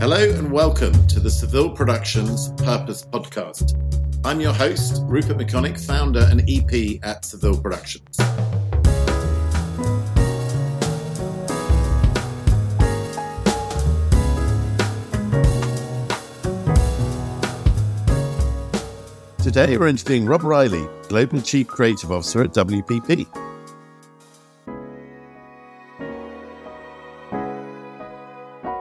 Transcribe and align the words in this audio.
Hello 0.00 0.30
and 0.30 0.52
welcome 0.52 0.92
to 1.08 1.18
the 1.18 1.28
Saville 1.28 1.70
Productions 1.70 2.52
Purpose 2.52 3.04
Podcast. 3.04 3.74
I'm 4.24 4.40
your 4.40 4.52
host, 4.52 5.02
Rupert 5.06 5.38
Maconick, 5.38 5.84
founder 5.84 6.24
and 6.30 6.48
EP 6.48 7.00
at 7.02 7.24
Saville 7.24 7.60
Productions. 7.60 8.16
Today 19.42 19.76
we're 19.76 19.88
interviewing 19.88 20.26
Rob 20.26 20.44
Reilly, 20.44 20.86
Global 21.08 21.40
Chief 21.40 21.66
Creative 21.66 22.12
Officer 22.12 22.44
at 22.44 22.50
WPP. 22.50 23.26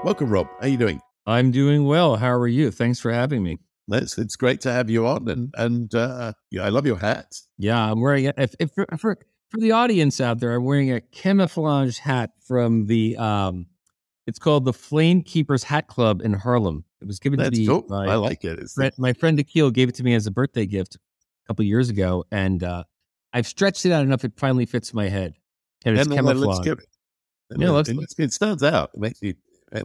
Welcome, 0.04 0.30
Rob. 0.30 0.48
How 0.60 0.66
are 0.66 0.68
you 0.68 0.78
doing? 0.78 1.02
I'm 1.28 1.52
doing 1.52 1.86
well. 1.86 2.16
How 2.16 2.32
are 2.32 2.48
you? 2.48 2.72
Thanks 2.72 3.00
for 3.00 3.12
having 3.12 3.44
me. 3.44 3.60
It's, 3.90 4.18
it's 4.18 4.36
great 4.36 4.62
to 4.62 4.72
have 4.72 4.90
you 4.90 5.06
on, 5.08 5.28
and 5.30 5.54
and 5.58 5.94
uh, 5.94 6.34
yeah, 6.52 6.64
I 6.64 6.70
love 6.70 6.86
your 6.86 6.98
hat. 6.98 7.40
Yeah, 7.58 7.92
I'm 7.92 8.02
wearing 8.02 8.26
it. 8.26 8.36
If, 8.38 8.56
if 8.60 8.72
for, 8.72 8.86
for, 8.98 9.18
for 9.50 9.60
the 9.60 9.72
audience 9.72 10.20
out 10.20 10.40
there, 10.40 10.56
I'm 10.56 10.64
wearing 10.64 10.92
a 10.92 11.00
camouflage 11.02 12.00
hat 12.00 12.32
from 12.46 12.88
the 12.88 13.16
um, 13.18 13.68
it's 14.26 14.40
called 14.40 14.66
the 14.66 14.74
Flame 14.74 15.22
Keepers 15.22 15.64
Hat 15.64 15.88
Club 15.88 16.22
in 16.22 16.34
Harlem. 16.34 16.84
It 17.02 17.08
was 17.08 17.20
given 17.20 17.40
That's 17.40 17.52
to 17.56 17.60
me. 17.62 17.68
cool. 17.68 17.84
by 17.84 18.08
I 18.08 18.16
like 18.16 18.44
it. 18.44 18.60
Friend, 18.72 18.92
my 18.98 19.14
friend 19.14 19.40
Akil 19.40 19.72
gave 19.72 19.88
it 19.88 19.96
to 19.96 20.04
me 20.04 20.16
as 20.16 20.28
a 20.28 20.32
birthday 20.32 20.66
gift 20.66 20.96
a 20.96 21.00
couple 21.48 21.64
years 21.64 21.90
ago, 21.90 22.26
and 22.32 22.64
uh, 22.64 22.84
I've 23.32 23.48
stretched 23.48 23.86
it 23.86 23.92
out 23.92 24.04
enough 24.04 24.26
it 24.26 24.34
finally 24.38 24.66
fits 24.66 24.94
my 24.94 25.08
head. 25.08 25.36
And 25.86 25.98
it's 25.98 26.08
and 26.08 26.18
then 26.18 26.28
it 26.28 26.38
looks 26.38 26.60
camouflage. 26.60 26.86
Yeah, 27.58 27.68
it, 27.68 27.72
let's- 27.72 27.90
it, 27.90 28.24
it 28.24 28.34
stands 28.34 28.64
out. 28.64 28.92
It 28.94 29.00
makes 29.00 29.22
you. 29.22 29.36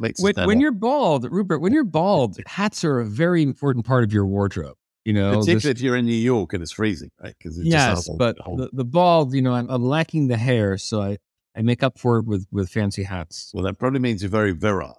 Makes 0.01 0.21
you 0.21 0.25
When, 0.37 0.47
when 0.47 0.61
you're 0.61 0.71
bald, 0.73 1.31
Rupert, 1.31 1.61
when 1.61 1.73
you're 1.73 1.85
bald, 1.85 2.39
hats 2.47 2.85
are 2.85 3.01
a 3.01 3.05
very 3.05 3.43
important 3.43 3.85
part 3.85 4.05
of 4.05 4.13
your 4.13 4.27
wardrobe. 4.27 4.77
You 5.05 5.13
know, 5.15 5.31
particularly 5.41 5.55
this- 5.55 5.65
if 5.65 5.81
you're 5.81 5.97
in 5.97 6.07
New 6.07 6.13
York 6.15 6.53
and 6.53 6.63
it's 6.63 6.71
freezing, 6.73 7.11
right? 7.21 7.35
Because 7.37 7.59
yes, 7.63 8.09
but 8.19 8.37
the, 8.37 8.71
the 8.73 8.85
bald, 8.85 9.35
you 9.35 9.43
know, 9.43 9.53
I'm, 9.53 9.69
I'm 9.69 9.85
lacking 9.85 10.29
the 10.29 10.37
hair, 10.37 10.79
so 10.79 11.03
I, 11.03 11.19
I 11.57 11.63
make 11.63 11.83
up 11.83 11.99
for 11.99 12.19
it 12.19 12.27
with, 12.27 12.47
with 12.53 12.71
fancy 12.71 13.03
hats. 13.03 13.51
well, 13.53 13.65
that 13.65 13.79
probably 13.81 13.99
means 13.99 14.23
you're 14.23 14.31
very 14.31 14.53
virile. 14.53 14.97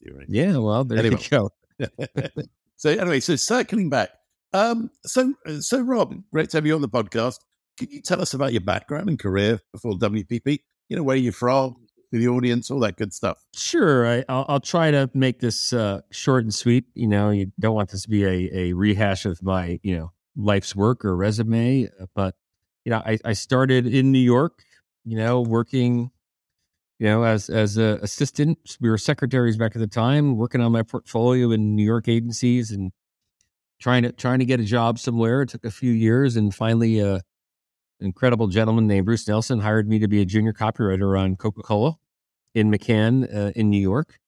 you're 0.00 0.22
Yeah, 0.26 0.56
well, 0.56 0.82
there 0.84 0.98
Anyway. 0.98 1.20
you 1.22 1.28
go. 1.30 1.50
so 2.76 2.90
anyway, 2.90 3.20
so 3.20 3.36
circling 3.36 3.88
back, 3.88 4.10
um, 4.52 4.90
so 5.04 5.32
so 5.60 5.80
Rob, 5.82 6.14
great 6.32 6.50
to 6.50 6.56
have 6.56 6.66
you 6.66 6.74
on 6.74 6.80
the 6.80 6.88
podcast. 6.88 7.38
Can 7.76 7.88
you 7.90 8.02
tell 8.02 8.20
us 8.20 8.34
about 8.34 8.52
your 8.52 8.62
background 8.62 9.08
and 9.08 9.18
career 9.20 9.60
before 9.72 9.92
WPP? 9.94 10.58
You 10.88 10.96
know, 10.96 11.04
where 11.04 11.16
you're 11.16 11.32
from, 11.32 11.76
to 12.12 12.18
the 12.18 12.28
audience, 12.28 12.70
all 12.70 12.80
that 12.80 12.96
good 12.96 13.12
stuff. 13.12 13.38
Sure, 13.54 14.06
I, 14.06 14.24
I'll, 14.28 14.44
I'll 14.48 14.60
try 14.60 14.90
to 14.90 15.10
make 15.14 15.40
this 15.40 15.72
uh, 15.72 16.00
short 16.10 16.44
and 16.44 16.54
sweet. 16.54 16.86
You 16.94 17.08
know, 17.08 17.30
you 17.30 17.52
don't 17.58 17.74
want 17.74 17.90
this 17.90 18.02
to 18.02 18.08
be 18.08 18.24
a, 18.24 18.50
a 18.52 18.72
rehash 18.72 19.26
of 19.26 19.42
my, 19.42 19.78
you 19.82 19.96
know, 19.96 20.12
life's 20.36 20.74
work 20.74 21.04
or 21.04 21.16
resume, 21.16 21.88
uh, 22.00 22.06
but 22.14 22.34
you 22.84 22.90
know, 22.90 23.02
I, 23.04 23.18
I 23.24 23.32
started 23.34 23.86
in 23.86 24.12
New 24.12 24.18
York. 24.18 24.62
You 25.04 25.16
know, 25.16 25.40
working, 25.40 26.10
you 26.98 27.06
know, 27.06 27.22
as 27.22 27.48
as 27.48 27.78
a 27.78 27.98
assistant. 28.02 28.76
We 28.78 28.90
were 28.90 28.98
secretaries 28.98 29.56
back 29.56 29.74
at 29.74 29.78
the 29.80 29.86
time, 29.86 30.36
working 30.36 30.60
on 30.60 30.72
my 30.72 30.82
portfolio 30.82 31.50
in 31.50 31.74
New 31.74 31.84
York 31.84 32.08
agencies 32.08 32.70
and 32.70 32.92
trying 33.80 34.02
to 34.02 34.12
trying 34.12 34.40
to 34.40 34.44
get 34.44 34.60
a 34.60 34.64
job 34.64 34.98
somewhere. 34.98 35.42
It 35.42 35.48
took 35.48 35.64
a 35.64 35.70
few 35.70 35.92
years, 35.92 36.36
and 36.36 36.54
finally, 36.54 37.00
uh, 37.00 37.20
incredible 38.00 38.46
gentleman 38.46 38.86
named 38.86 39.06
Bruce 39.06 39.26
Nelson 39.26 39.60
hired 39.60 39.88
me 39.88 39.98
to 39.98 40.08
be 40.08 40.20
a 40.20 40.24
junior 40.24 40.52
copywriter 40.52 41.18
on 41.18 41.36
Coca 41.36 41.62
Cola 41.62 41.96
in 42.54 42.70
McCann 42.70 43.32
uh, 43.34 43.52
in 43.54 43.70
New 43.70 43.80
York, 43.80 44.18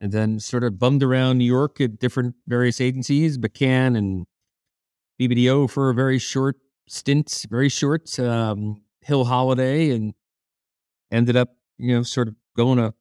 and 0.00 0.12
then 0.12 0.38
sort 0.38 0.64
of 0.64 0.78
bummed 0.78 1.02
around 1.02 1.38
New 1.38 1.44
York 1.44 1.80
at 1.80 1.98
different 1.98 2.34
various 2.46 2.80
agencies, 2.80 3.38
McCann 3.38 3.96
and 3.96 4.26
BBDO 5.20 5.70
for 5.70 5.90
a 5.90 5.94
very 5.94 6.18
short 6.18 6.56
stint, 6.88 7.46
very 7.50 7.68
short, 7.68 8.18
um, 8.18 8.82
Hill 9.02 9.24
Holliday, 9.24 9.90
and 9.90 10.14
ended 11.10 11.36
up, 11.36 11.50
you 11.78 11.94
know, 11.94 12.02
sort 12.02 12.28
of 12.28 12.34
going 12.56 12.78
to 12.78 12.94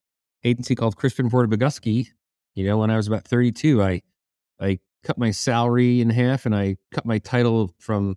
agency 0.43 0.75
called 0.75 0.95
Crispin 0.95 1.29
Porter 1.29 1.47
Bogusky. 1.47 2.07
You 2.55 2.65
know, 2.65 2.77
when 2.77 2.89
I 2.89 2.97
was 2.97 3.07
about 3.07 3.25
32, 3.25 3.81
I 3.81 4.01
I 4.59 4.79
cut 5.03 5.17
my 5.17 5.31
salary 5.31 6.01
in 6.01 6.09
half 6.09 6.45
and 6.45 6.55
I 6.55 6.75
cut 6.93 7.05
my 7.05 7.19
title 7.19 7.73
from 7.79 8.15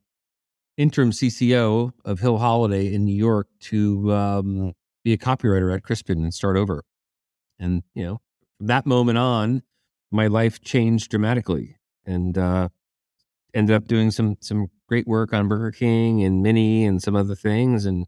interim 0.76 1.10
CCO 1.10 1.92
of 2.04 2.20
Hill 2.20 2.38
Holliday 2.38 2.92
in 2.92 3.04
New 3.04 3.14
York 3.14 3.48
to 3.60 4.12
um, 4.12 4.72
be 5.04 5.12
a 5.12 5.18
copywriter 5.18 5.74
at 5.74 5.82
Crispin 5.82 6.22
and 6.22 6.32
start 6.32 6.56
over. 6.56 6.84
And, 7.58 7.82
you 7.94 8.04
know, 8.04 8.20
from 8.58 8.66
that 8.68 8.86
moment 8.86 9.18
on, 9.18 9.62
my 10.10 10.26
life 10.26 10.60
changed 10.60 11.10
dramatically 11.10 11.76
and 12.04 12.36
uh, 12.36 12.68
ended 13.54 13.74
up 13.74 13.86
doing 13.86 14.10
some 14.10 14.36
some 14.40 14.68
great 14.88 15.06
work 15.06 15.32
on 15.32 15.48
Burger 15.48 15.72
King 15.72 16.22
and 16.22 16.42
Mini 16.42 16.84
and 16.84 17.02
some 17.02 17.16
other 17.16 17.34
things 17.34 17.86
and 17.86 18.06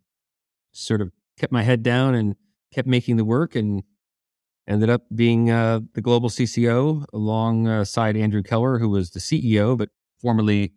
sort 0.73 1.01
of 1.01 1.13
kept 1.39 1.53
my 1.53 1.63
head 1.63 1.83
down 1.83 2.15
and 2.15 2.37
kept 2.73 2.87
making 2.87 3.17
the 3.17 3.25
work 3.25 3.55
and 3.55 3.83
ended 4.69 4.91
up 4.91 5.03
being 5.15 5.51
uh, 5.51 5.81
the 5.95 6.01
global 6.01 6.29
CCO 6.29 7.05
alongside 7.13 8.17
Andrew 8.17 8.43
Keller, 8.43 8.79
who 8.79 8.89
was 8.89 9.11
the 9.11 9.21
CEO, 9.21 9.77
but 9.77 9.91
formerly 10.21 10.73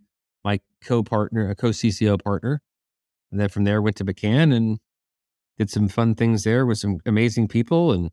co-partner, 0.84 1.50
a 1.50 1.56
co-CCO 1.56 2.22
partner. 2.24 2.62
And 3.32 3.40
then 3.40 3.50
from 3.50 3.64
there 3.64 3.82
went 3.82 3.98
to 3.98 4.06
McCann 4.06 4.56
and 4.56 4.80
did 5.58 5.70
some 5.70 5.88
fun 5.88 6.16
things 6.16 6.44
there 6.44 6.66
with 6.66 6.78
some 6.78 7.00
amazing 7.06 7.48
people. 7.48 7.92
And 7.92 8.12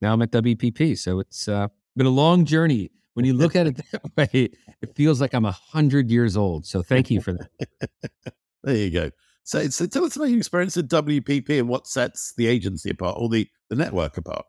now 0.00 0.12
I'm 0.12 0.22
at 0.22 0.30
WPP. 0.30 0.98
So 0.98 1.20
it's 1.20 1.48
uh, 1.48 1.68
been 1.96 2.06
a 2.06 2.10
long 2.10 2.44
journey. 2.44 2.90
When 3.14 3.26
you 3.26 3.34
look 3.34 3.56
at 3.56 3.66
it 3.66 3.80
that 3.92 4.16
way, 4.16 4.50
it 4.82 4.94
feels 4.94 5.20
like 5.20 5.34
I'm 5.34 5.44
a 5.44 5.52
hundred 5.52 6.10
years 6.10 6.36
old. 6.36 6.66
So 6.66 6.82
thank 6.82 7.10
you 7.10 7.20
for 7.20 7.32
that. 7.32 7.90
There 8.62 8.76
you 8.76 8.90
go. 8.90 9.10
So, 9.42 9.66
so 9.68 9.86
tell 9.86 10.04
us 10.04 10.16
about 10.16 10.26
your 10.26 10.36
experience 10.36 10.76
at 10.76 10.86
WPP 10.88 11.58
and 11.58 11.66
what 11.66 11.86
sets 11.86 12.34
the 12.36 12.46
agency 12.46 12.90
apart 12.90 13.16
or 13.18 13.30
the, 13.30 13.48
the 13.70 13.76
network 13.76 14.18
apart. 14.18 14.44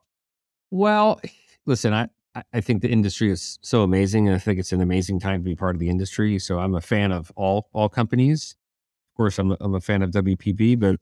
Well, 0.70 1.22
listen, 1.66 1.94
I, 1.94 2.10
I- 2.54 2.62
think 2.62 2.82
the 2.82 2.90
industry 2.90 3.30
is 3.30 3.60
so 3.62 3.84
amazing, 3.84 4.28
and 4.28 4.36
I 4.36 4.40
think 4.40 4.60
it's 4.60 4.72
an 4.72 4.82
amazing 4.82 5.20
time 5.20 5.42
to 5.42 5.44
be 5.44 5.56
part 5.56 5.76
of 5.76 5.80
the 5.80 5.90
industry. 5.90 6.40
So 6.40 6.60
I'm 6.60 6.76
a 6.76 6.82
fan 6.82 7.12
of 7.12 7.32
all 7.36 7.70
all 7.74 7.90
companies. 7.90 8.56
Of 9.14 9.18
course, 9.18 9.38
I'm 9.40 9.52
a, 9.52 9.58
I'm 9.60 9.76
a 9.76 9.82
fan 9.82 10.02
of 10.02 10.12
WPP, 10.12 10.80
but 10.80 11.00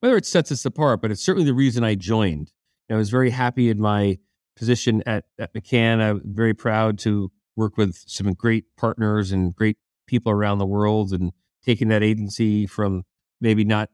whether 0.00 0.16
it 0.16 0.26
sets 0.26 0.52
us 0.52 0.64
apart, 0.64 1.02
but 1.02 1.10
it's 1.10 1.22
certainly 1.22 1.46
the 1.46 1.54
reason 1.54 1.84
I 1.84 1.94
joined. 1.94 2.52
I 2.90 2.94
was 2.96 3.10
very 3.10 3.30
happy 3.30 3.68
in 3.68 3.80
my 3.80 4.18
position 4.56 5.02
at, 5.06 5.24
at 5.38 5.52
McCann. 5.52 6.00
I'm 6.00 6.22
very 6.24 6.54
proud 6.54 6.98
to 7.00 7.30
work 7.56 7.76
with 7.76 7.96
some 8.06 8.32
great 8.32 8.64
partners 8.76 9.30
and 9.32 9.54
great 9.54 9.76
people 10.06 10.32
around 10.32 10.58
the 10.58 10.66
world 10.66 11.12
and 11.12 11.32
taking 11.64 11.88
that 11.88 12.02
agency 12.02 12.66
from 12.66 13.04
maybe 13.40 13.64
not 13.64 13.90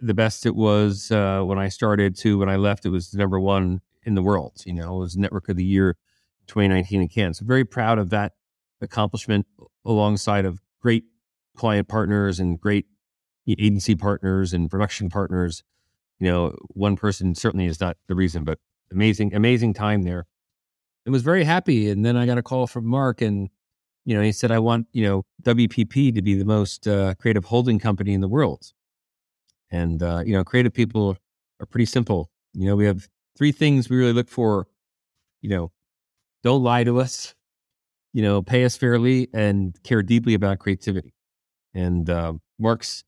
the 0.00 0.14
best 0.14 0.44
it 0.46 0.54
was 0.54 1.10
uh, 1.10 1.42
when 1.42 1.58
I 1.58 1.68
started 1.68 2.16
to 2.18 2.38
when 2.38 2.48
I 2.48 2.56
left, 2.56 2.84
it 2.84 2.90
was 2.90 3.14
number 3.14 3.40
one 3.40 3.80
in 4.08 4.14
the 4.14 4.22
world. 4.22 4.62
You 4.66 4.72
know, 4.72 4.96
was 4.96 5.16
Network 5.16 5.48
of 5.48 5.56
the 5.56 5.64
Year 5.64 5.96
2019 6.48 7.02
in 7.02 7.08
Cannes. 7.08 7.34
So 7.34 7.44
very 7.44 7.64
proud 7.64 7.98
of 7.98 8.10
that 8.10 8.32
accomplishment 8.80 9.46
alongside 9.84 10.44
of 10.44 10.60
great 10.80 11.04
client 11.56 11.88
partners 11.88 12.40
and 12.40 12.60
great 12.60 12.86
agency 13.48 13.94
partners 13.94 14.52
and 14.52 14.70
production 14.70 15.08
partners. 15.08 15.62
You 16.18 16.30
know, 16.30 16.56
one 16.68 16.96
person 16.96 17.34
certainly 17.34 17.66
is 17.66 17.80
not 17.80 17.96
the 18.08 18.14
reason, 18.14 18.44
but 18.44 18.58
amazing, 18.90 19.34
amazing 19.34 19.74
time 19.74 20.02
there. 20.02 20.26
I 21.06 21.10
was 21.10 21.22
very 21.22 21.44
happy. 21.44 21.88
And 21.90 22.04
then 22.04 22.16
I 22.16 22.26
got 22.26 22.38
a 22.38 22.42
call 22.42 22.66
from 22.66 22.86
Mark 22.86 23.22
and, 23.22 23.48
you 24.04 24.14
know, 24.14 24.22
he 24.22 24.32
said, 24.32 24.50
I 24.50 24.58
want, 24.58 24.86
you 24.92 25.04
know, 25.04 25.24
WPP 25.42 26.14
to 26.14 26.22
be 26.22 26.34
the 26.34 26.44
most 26.44 26.88
uh, 26.88 27.14
creative 27.14 27.44
holding 27.44 27.78
company 27.78 28.14
in 28.14 28.20
the 28.20 28.28
world. 28.28 28.72
And, 29.70 30.02
uh, 30.02 30.22
you 30.24 30.32
know, 30.32 30.44
creative 30.44 30.72
people 30.72 31.16
are 31.60 31.66
pretty 31.66 31.86
simple. 31.86 32.30
You 32.54 32.66
know, 32.66 32.76
we 32.76 32.86
have 32.86 33.08
three 33.38 33.52
things 33.52 33.88
we 33.88 33.96
really 33.96 34.12
look 34.12 34.28
for. 34.28 34.66
You 35.40 35.50
know, 35.50 35.72
don't 36.42 36.62
lie 36.64 36.84
to 36.84 37.00
us, 37.00 37.34
you 38.12 38.22
know, 38.22 38.42
pay 38.42 38.64
us 38.64 38.76
fairly 38.76 39.28
and 39.32 39.80
care 39.84 40.02
deeply 40.02 40.34
about 40.34 40.58
creativity. 40.58 41.14
And 41.72 42.10
uh, 42.10 42.34
Mark's 42.58 43.04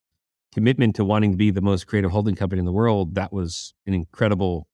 commitment 0.54 0.96
to 0.96 1.04
wanting 1.04 1.32
to 1.32 1.36
be 1.36 1.50
the 1.50 1.60
most 1.60 1.86
creative 1.86 2.12
holding 2.12 2.36
company 2.36 2.60
in 2.60 2.64
the 2.64 2.72
world, 2.72 3.16
that 3.16 3.32
was 3.32 3.74
an 3.86 3.94
incredible, 3.94 4.68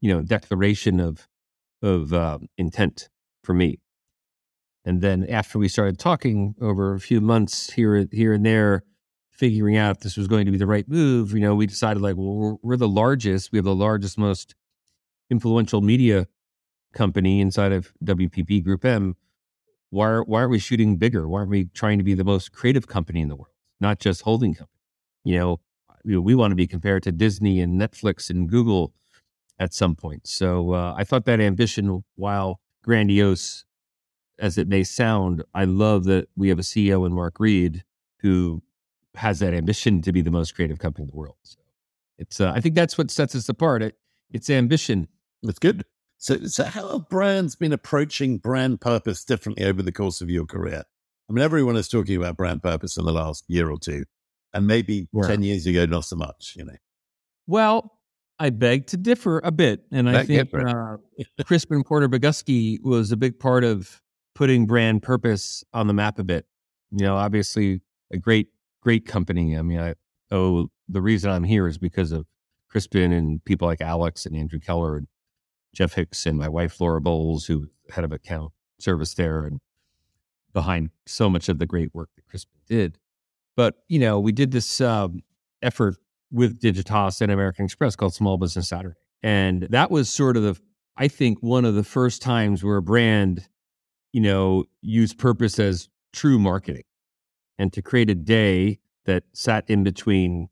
you 0.00 0.12
know, 0.12 0.22
declaration 0.22 1.00
of, 1.00 1.28
of 1.82 2.12
uh, 2.12 2.38
intent 2.56 3.08
for 3.42 3.54
me. 3.54 3.80
And 4.84 5.00
then 5.00 5.28
after 5.28 5.58
we 5.58 5.68
started 5.68 5.98
talking 5.98 6.54
over 6.60 6.94
a 6.94 7.00
few 7.00 7.20
months 7.20 7.72
here, 7.72 8.08
here 8.10 8.32
and 8.32 8.44
there, 8.44 8.82
figuring 9.30 9.76
out 9.76 10.00
this 10.00 10.16
was 10.16 10.28
going 10.28 10.44
to 10.46 10.52
be 10.52 10.58
the 10.58 10.66
right 10.66 10.88
move, 10.88 11.32
you 11.32 11.40
know, 11.40 11.54
we 11.54 11.66
decided 11.66 12.00
like, 12.02 12.16
well, 12.16 12.34
we're, 12.34 12.54
we're 12.62 12.76
the 12.76 12.88
largest, 12.88 13.50
we 13.52 13.58
have 13.58 13.64
the 13.64 13.74
largest, 13.74 14.18
most 14.18 14.54
influential 15.30 15.80
media 15.80 16.26
company 16.92 17.40
inside 17.40 17.72
of 17.72 17.92
WPP 18.04 18.62
Group 18.62 18.84
M. 18.84 19.16
Why, 19.90 20.08
are- 20.08 20.24
why 20.24 20.40
aren't 20.40 20.50
we 20.50 20.58
shooting 20.58 20.96
bigger? 20.96 21.28
Why 21.28 21.40
aren't 21.40 21.50
we 21.50 21.64
trying 21.66 21.98
to 21.98 22.04
be 22.04 22.14
the 22.14 22.24
most 22.24 22.52
creative 22.52 22.86
company 22.86 23.20
in 23.20 23.28
the 23.28 23.36
world, 23.36 23.54
not 23.80 23.98
just 23.98 24.22
holding 24.22 24.54
company? 24.54 24.68
You 25.24 25.38
know, 25.38 25.60
know, 26.04 26.20
we 26.20 26.34
want 26.34 26.50
to 26.50 26.56
be 26.56 26.66
compared 26.66 27.02
to 27.04 27.12
Disney 27.12 27.60
and 27.60 27.80
Netflix 27.80 28.30
and 28.30 28.48
Google 28.48 28.92
at 29.58 29.72
some 29.72 29.94
point. 29.94 30.26
So 30.26 30.72
uh, 30.72 30.94
I 30.96 31.04
thought 31.04 31.24
that 31.26 31.40
ambition, 31.40 32.04
while 32.16 32.60
grandiose 32.82 33.64
as 34.38 34.58
it 34.58 34.66
may 34.66 34.82
sound, 34.82 35.44
I 35.54 35.64
love 35.64 36.04
that 36.04 36.28
we 36.36 36.48
have 36.48 36.58
a 36.58 36.62
CEO 36.62 37.06
in 37.06 37.12
Mark 37.12 37.38
Read 37.38 37.84
who 38.18 38.62
has 39.14 39.38
that 39.40 39.54
ambition 39.54 40.02
to 40.02 40.12
be 40.12 40.20
the 40.20 40.30
most 40.30 40.54
creative 40.54 40.78
company 40.78 41.04
in 41.04 41.10
the 41.10 41.16
world. 41.16 41.36
So 41.42 41.58
it's 42.18 42.40
uh, 42.40 42.52
I 42.54 42.60
think 42.60 42.74
that's 42.74 42.96
what 42.96 43.10
sets 43.10 43.34
us 43.34 43.48
apart. 43.48 43.82
It, 43.82 43.96
it's 44.32 44.50
ambition. 44.50 45.08
That's 45.42 45.58
good. 45.58 45.84
So, 46.18 46.44
so 46.46 46.64
how 46.64 46.88
have 46.92 47.08
brands 47.08 47.56
been 47.56 47.72
approaching 47.72 48.38
brand 48.38 48.80
purpose 48.80 49.24
differently 49.24 49.64
over 49.64 49.82
the 49.82 49.92
course 49.92 50.20
of 50.20 50.30
your 50.30 50.46
career? 50.46 50.84
I 51.28 51.32
mean, 51.32 51.42
everyone 51.42 51.76
is 51.76 51.88
talking 51.88 52.16
about 52.16 52.36
brand 52.36 52.62
purpose 52.62 52.96
in 52.96 53.04
the 53.04 53.12
last 53.12 53.44
year 53.48 53.70
or 53.70 53.78
two, 53.78 54.04
and 54.52 54.66
maybe 54.66 55.08
yeah. 55.12 55.26
ten 55.26 55.42
years 55.42 55.66
ago, 55.66 55.86
not 55.86 56.04
so 56.04 56.16
much. 56.16 56.54
You 56.56 56.64
know. 56.64 56.76
Well, 57.46 57.98
I 58.38 58.50
beg 58.50 58.86
to 58.88 58.96
differ 58.96 59.40
a 59.42 59.50
bit, 59.50 59.84
and 59.90 60.08
I 60.08 60.24
think 60.24 60.52
uh, 60.54 60.96
Crispin 61.44 61.82
Porter 61.84 62.08
Bogusky 62.08 62.78
was 62.82 63.12
a 63.12 63.16
big 63.16 63.38
part 63.38 63.64
of 63.64 64.00
putting 64.34 64.66
brand 64.66 65.02
purpose 65.02 65.64
on 65.72 65.86
the 65.86 65.94
map 65.94 66.18
a 66.18 66.24
bit. 66.24 66.46
You 66.90 67.06
know, 67.06 67.16
obviously 67.16 67.80
a 68.12 68.18
great, 68.18 68.48
great 68.80 69.06
company. 69.06 69.56
I 69.56 69.62
mean, 69.62 69.80
I 69.80 69.94
oh, 70.30 70.70
the 70.88 71.02
reason 71.02 71.30
I'm 71.30 71.44
here 71.44 71.66
is 71.66 71.78
because 71.78 72.12
of 72.12 72.26
Crispin 72.72 73.12
and 73.12 73.44
people 73.44 73.68
like 73.68 73.82
Alex 73.82 74.24
and 74.24 74.34
Andrew 74.34 74.58
Keller 74.58 74.96
and 74.96 75.06
Jeff 75.74 75.92
Hicks 75.92 76.24
and 76.24 76.38
my 76.38 76.48
wife 76.48 76.80
Laura 76.80 77.02
Bowles, 77.02 77.44
who 77.44 77.68
head 77.90 78.02
of 78.02 78.12
account 78.12 78.52
service 78.80 79.12
there 79.14 79.44
and 79.44 79.60
behind 80.54 80.90
so 81.06 81.28
much 81.28 81.50
of 81.50 81.58
the 81.58 81.66
great 81.66 81.94
work 81.94 82.08
that 82.16 82.26
Crispin 82.26 82.60
did. 82.66 82.98
But 83.56 83.76
you 83.88 83.98
know, 83.98 84.18
we 84.18 84.32
did 84.32 84.52
this 84.52 84.80
um, 84.80 85.22
effort 85.60 85.96
with 86.30 86.60
Digitas 86.60 87.20
and 87.20 87.30
American 87.30 87.66
Express 87.66 87.94
called 87.94 88.14
Small 88.14 88.38
Business 88.38 88.68
Saturday, 88.68 88.96
and 89.22 89.64
that 89.64 89.90
was 89.90 90.08
sort 90.08 90.38
of 90.38 90.42
the, 90.42 90.58
I 90.96 91.08
think, 91.08 91.42
one 91.42 91.66
of 91.66 91.74
the 91.74 91.84
first 91.84 92.22
times 92.22 92.64
where 92.64 92.78
a 92.78 92.82
brand, 92.82 93.48
you 94.12 94.22
know, 94.22 94.64
used 94.80 95.18
purpose 95.18 95.58
as 95.58 95.90
true 96.14 96.38
marketing, 96.38 96.84
and 97.58 97.70
to 97.74 97.82
create 97.82 98.08
a 98.08 98.14
day 98.14 98.78
that 99.04 99.24
sat 99.34 99.68
in 99.68 99.84
between, 99.84 100.48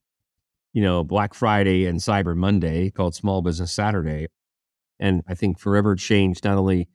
you 0.72 0.82
know, 0.82 1.04
Black 1.04 1.34
Friday 1.34 1.86
and 1.86 1.98
Cyber 1.98 2.36
Monday 2.36 2.90
called 2.90 3.14
Small 3.14 3.42
Business 3.42 3.72
Saturday 3.72 4.28
and 5.00 5.22
I 5.26 5.34
think 5.34 5.58
forever 5.58 5.96
changed 5.96 6.44
not 6.44 6.58
only 6.58 6.88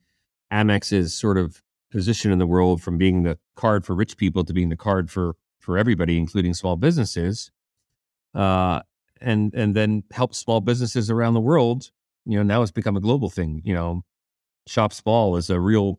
Amex's 0.50 1.12
sort 1.12 1.36
of 1.36 1.62
position 1.90 2.30
in 2.30 2.38
the 2.38 2.46
world 2.46 2.80
from 2.80 2.96
being 2.96 3.24
the 3.24 3.38
card 3.56 3.84
for 3.84 3.94
rich 3.94 4.16
people 4.16 4.44
to 4.44 4.54
being 4.54 4.70
the 4.70 4.76
card 4.76 5.10
for 5.10 5.34
for 5.60 5.76
everybody, 5.76 6.16
including 6.16 6.54
small 6.54 6.76
businesses, 6.76 7.50
uh, 8.34 8.80
and 9.20 9.52
and 9.54 9.74
then 9.74 10.04
help 10.12 10.34
small 10.34 10.60
businesses 10.60 11.10
around 11.10 11.34
the 11.34 11.40
world. 11.40 11.90
You 12.24 12.38
know, 12.38 12.44
now 12.44 12.62
it's 12.62 12.70
become 12.70 12.96
a 12.96 13.00
global 13.00 13.28
thing. 13.28 13.60
You 13.64 13.74
know, 13.74 14.02
Shop 14.66 14.92
Small 14.92 15.36
is 15.36 15.50
a 15.50 15.60
real, 15.60 15.98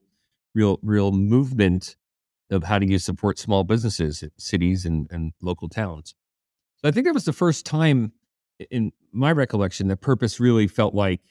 real, 0.55 0.79
real 0.81 1.11
movement 1.11 1.95
of 2.49 2.63
how 2.63 2.79
do 2.79 2.85
you 2.85 2.99
support 2.99 3.37
small 3.37 3.63
businesses, 3.65 4.23
cities 4.37 4.85
and, 4.85 5.07
and 5.11 5.33
local 5.41 5.67
towns. 5.67 6.15
I 6.87 6.91
think 6.91 7.05
that 7.05 7.13
was 7.13 7.25
the 7.25 7.33
first 7.33 7.65
time 7.65 8.13
in 8.71 8.91
my 9.11 9.31
recollection 9.31 9.87
that 9.89 9.97
purpose 9.97 10.39
really 10.39 10.67
felt 10.67 10.95
like 10.95 11.21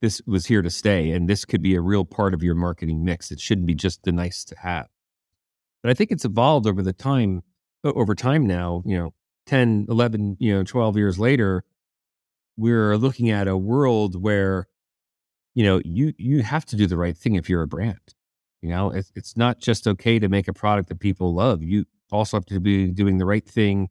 this 0.00 0.22
was 0.26 0.46
here 0.46 0.62
to 0.62 0.70
stay 0.70 1.10
and 1.10 1.28
this 1.28 1.44
could 1.44 1.62
be 1.62 1.74
a 1.74 1.80
real 1.80 2.04
part 2.04 2.32
of 2.32 2.42
your 2.42 2.54
marketing 2.54 3.04
mix. 3.04 3.30
It 3.32 3.40
shouldn't 3.40 3.66
be 3.66 3.74
just 3.74 4.04
the 4.04 4.12
nice 4.12 4.44
to 4.44 4.56
have. 4.58 4.86
But 5.82 5.90
I 5.90 5.94
think 5.94 6.12
it's 6.12 6.24
evolved 6.24 6.66
over 6.66 6.82
the 6.82 6.92
time, 6.92 7.42
over 7.84 8.14
time 8.14 8.46
now, 8.46 8.82
you 8.86 8.96
know, 8.96 9.14
10, 9.46 9.86
11, 9.88 10.36
you 10.38 10.54
know, 10.54 10.62
12 10.62 10.96
years 10.96 11.18
later, 11.18 11.64
we're 12.56 12.96
looking 12.96 13.30
at 13.30 13.48
a 13.48 13.56
world 13.56 14.20
where, 14.20 14.68
you 15.54 15.64
know, 15.64 15.80
you, 15.84 16.12
you 16.18 16.42
have 16.42 16.64
to 16.66 16.76
do 16.76 16.86
the 16.86 16.96
right 16.96 17.16
thing 17.16 17.34
if 17.34 17.48
you're 17.48 17.62
a 17.62 17.68
brand. 17.68 18.14
You 18.62 18.70
know, 18.70 18.90
it's, 18.90 19.10
it's 19.16 19.36
not 19.36 19.58
just 19.60 19.86
okay 19.88 20.18
to 20.18 20.28
make 20.28 20.46
a 20.46 20.52
product 20.52 20.88
that 20.88 21.00
people 21.00 21.34
love. 21.34 21.62
You 21.62 21.86
also 22.12 22.36
have 22.36 22.46
to 22.46 22.60
be 22.60 22.88
doing 22.92 23.18
the 23.18 23.26
right 23.26 23.46
thing 23.46 23.88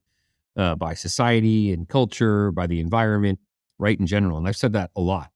uh, 0.57 0.75
by 0.75 0.93
society 0.93 1.71
and 1.71 1.87
culture, 1.87 2.51
by 2.51 2.67
the 2.67 2.79
environment, 2.79 3.39
right 3.79 3.99
in 3.99 4.07
general. 4.07 4.37
And 4.37 4.47
I've 4.47 4.57
said 4.57 4.73
that 4.73 4.91
a 4.95 5.01
lot. 5.01 5.29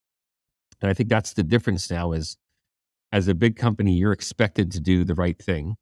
And 0.81 0.89
I 0.89 0.93
think 0.93 1.09
that's 1.09 1.33
the 1.33 1.43
difference 1.43 1.89
now 1.91 2.11
is 2.11 2.37
as 3.11 3.27
a 3.27 3.35
big 3.35 3.55
company, 3.55 3.93
you're 3.93 4.11
expected 4.11 4.71
to 4.71 4.79
do 4.79 5.03
the 5.03 5.15
right 5.15 5.37
thing. 5.37 5.75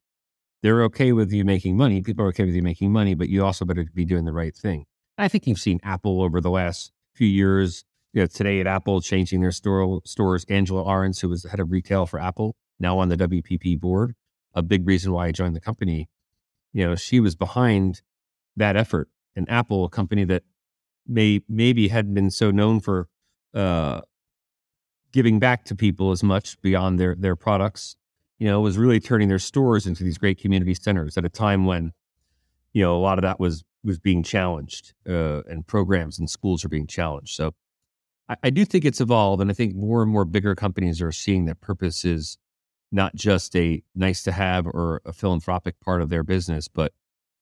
They're 0.62 0.82
okay 0.84 1.12
with 1.12 1.32
you 1.32 1.44
making 1.44 1.76
money. 1.76 2.02
People 2.02 2.24
are 2.24 2.28
okay 2.28 2.44
with 2.44 2.54
you 2.54 2.62
making 2.62 2.92
money, 2.92 3.14
but 3.14 3.28
you 3.28 3.44
also 3.44 3.64
better 3.64 3.86
be 3.94 4.04
doing 4.04 4.26
the 4.26 4.32
right 4.32 4.54
thing. 4.54 4.84
I 5.16 5.28
think 5.28 5.46
you've 5.46 5.58
seen 5.58 5.80
Apple 5.82 6.22
over 6.22 6.40
the 6.40 6.50
last 6.50 6.92
few 7.14 7.26
years. 7.26 7.84
You 8.12 8.22
know, 8.22 8.26
today 8.26 8.60
at 8.60 8.66
Apple 8.66 9.00
changing 9.00 9.40
their 9.40 9.52
store, 9.52 10.00
stores. 10.04 10.44
Angela 10.48 10.84
Ahrendts, 10.84 11.20
who 11.20 11.28
was 11.28 11.42
the 11.42 11.48
head 11.48 11.60
of 11.60 11.70
retail 11.70 12.06
for 12.06 12.20
Apple, 12.20 12.56
now 12.78 12.98
on 12.98 13.08
the 13.08 13.16
WPP 13.16 13.80
board, 13.80 14.14
a 14.52 14.62
big 14.62 14.86
reason 14.86 15.12
why 15.12 15.28
I 15.28 15.32
joined 15.32 15.54
the 15.54 15.60
company. 15.60 16.08
You 16.72 16.88
know, 16.88 16.94
she 16.96 17.20
was 17.20 17.36
behind 17.36 18.02
that 18.56 18.76
effort. 18.76 19.08
And 19.36 19.48
Apple, 19.50 19.84
a 19.84 19.88
company 19.88 20.24
that 20.24 20.42
may 21.06 21.42
maybe 21.48 21.88
hadn't 21.88 22.14
been 22.14 22.30
so 22.30 22.50
known 22.50 22.80
for 22.80 23.08
uh, 23.54 24.00
giving 25.12 25.38
back 25.38 25.64
to 25.66 25.74
people 25.74 26.10
as 26.10 26.22
much 26.22 26.60
beyond 26.60 26.98
their 26.98 27.14
their 27.14 27.36
products. 27.36 27.96
You 28.38 28.46
know, 28.46 28.60
was 28.60 28.78
really 28.78 29.00
turning 29.00 29.28
their 29.28 29.38
stores 29.38 29.86
into 29.86 30.02
these 30.02 30.16
great 30.16 30.40
community 30.40 30.72
centers 30.72 31.18
at 31.18 31.26
a 31.26 31.28
time 31.28 31.66
when, 31.66 31.92
you 32.72 32.82
know, 32.82 32.96
a 32.96 32.98
lot 32.98 33.18
of 33.18 33.22
that 33.22 33.38
was 33.38 33.64
was 33.84 33.98
being 33.98 34.22
challenged, 34.22 34.94
uh, 35.08 35.42
and 35.42 35.66
programs 35.66 36.18
and 36.18 36.28
schools 36.28 36.64
are 36.64 36.68
being 36.68 36.86
challenged. 36.86 37.34
So, 37.34 37.54
I, 38.28 38.36
I 38.44 38.50
do 38.50 38.64
think 38.64 38.84
it's 38.84 39.00
evolved, 39.00 39.42
and 39.42 39.50
I 39.50 39.54
think 39.54 39.74
more 39.74 40.02
and 40.02 40.10
more 40.10 40.24
bigger 40.24 40.54
companies 40.54 41.02
are 41.02 41.12
seeing 41.12 41.44
that 41.46 41.60
purpose 41.60 42.04
is 42.04 42.38
not 42.92 43.14
just 43.14 43.54
a 43.56 43.82
nice 43.94 44.22
to 44.24 44.32
have 44.32 44.66
or 44.66 45.00
a 45.04 45.12
philanthropic 45.12 45.78
part 45.80 46.02
of 46.02 46.08
their 46.08 46.22
business, 46.24 46.66
but 46.66 46.92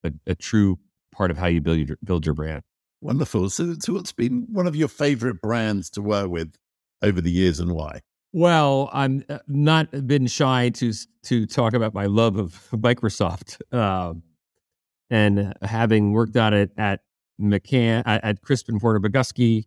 a, 0.04 0.12
a 0.26 0.34
true 0.34 0.78
part 1.12 1.30
of 1.30 1.38
how 1.38 1.46
you 1.46 1.60
build 1.60 1.78
your, 1.78 1.98
build 2.04 2.26
your 2.26 2.34
brand. 2.34 2.62
Wonderful. 3.00 3.50
So, 3.50 3.74
so, 3.78 3.92
what's 3.92 4.12
been 4.12 4.46
one 4.50 4.66
of 4.66 4.74
your 4.74 4.88
favorite 4.88 5.40
brands 5.40 5.88
to 5.90 6.02
work 6.02 6.28
with 6.30 6.54
over 7.02 7.20
the 7.20 7.30
years 7.30 7.60
and 7.60 7.72
why? 7.72 8.00
Well, 8.32 8.90
I'm 8.92 9.24
uh, 9.28 9.38
not 9.46 10.06
been 10.06 10.26
shy 10.26 10.70
to 10.70 10.92
to 11.24 11.46
talk 11.46 11.74
about 11.74 11.94
my 11.94 12.06
love 12.06 12.36
of 12.36 12.68
Microsoft, 12.72 13.60
uh, 13.72 14.14
and 15.10 15.54
having 15.62 16.12
worked 16.12 16.36
on 16.36 16.54
it 16.54 16.72
at 16.76 17.00
McCann 17.40 18.02
at, 18.04 18.24
at 18.24 18.42
Crispin 18.42 18.80
Porter 18.80 19.00
Bogusky, 19.00 19.64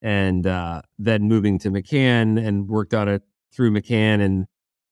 and 0.00 0.46
uh, 0.46 0.82
then 0.98 1.24
moving 1.24 1.58
to 1.58 1.70
McCann 1.70 2.38
and 2.44 2.68
worked 2.68 2.94
on 2.94 3.08
it 3.08 3.22
through 3.52 3.72
McCann, 3.72 4.20
and 4.20 4.46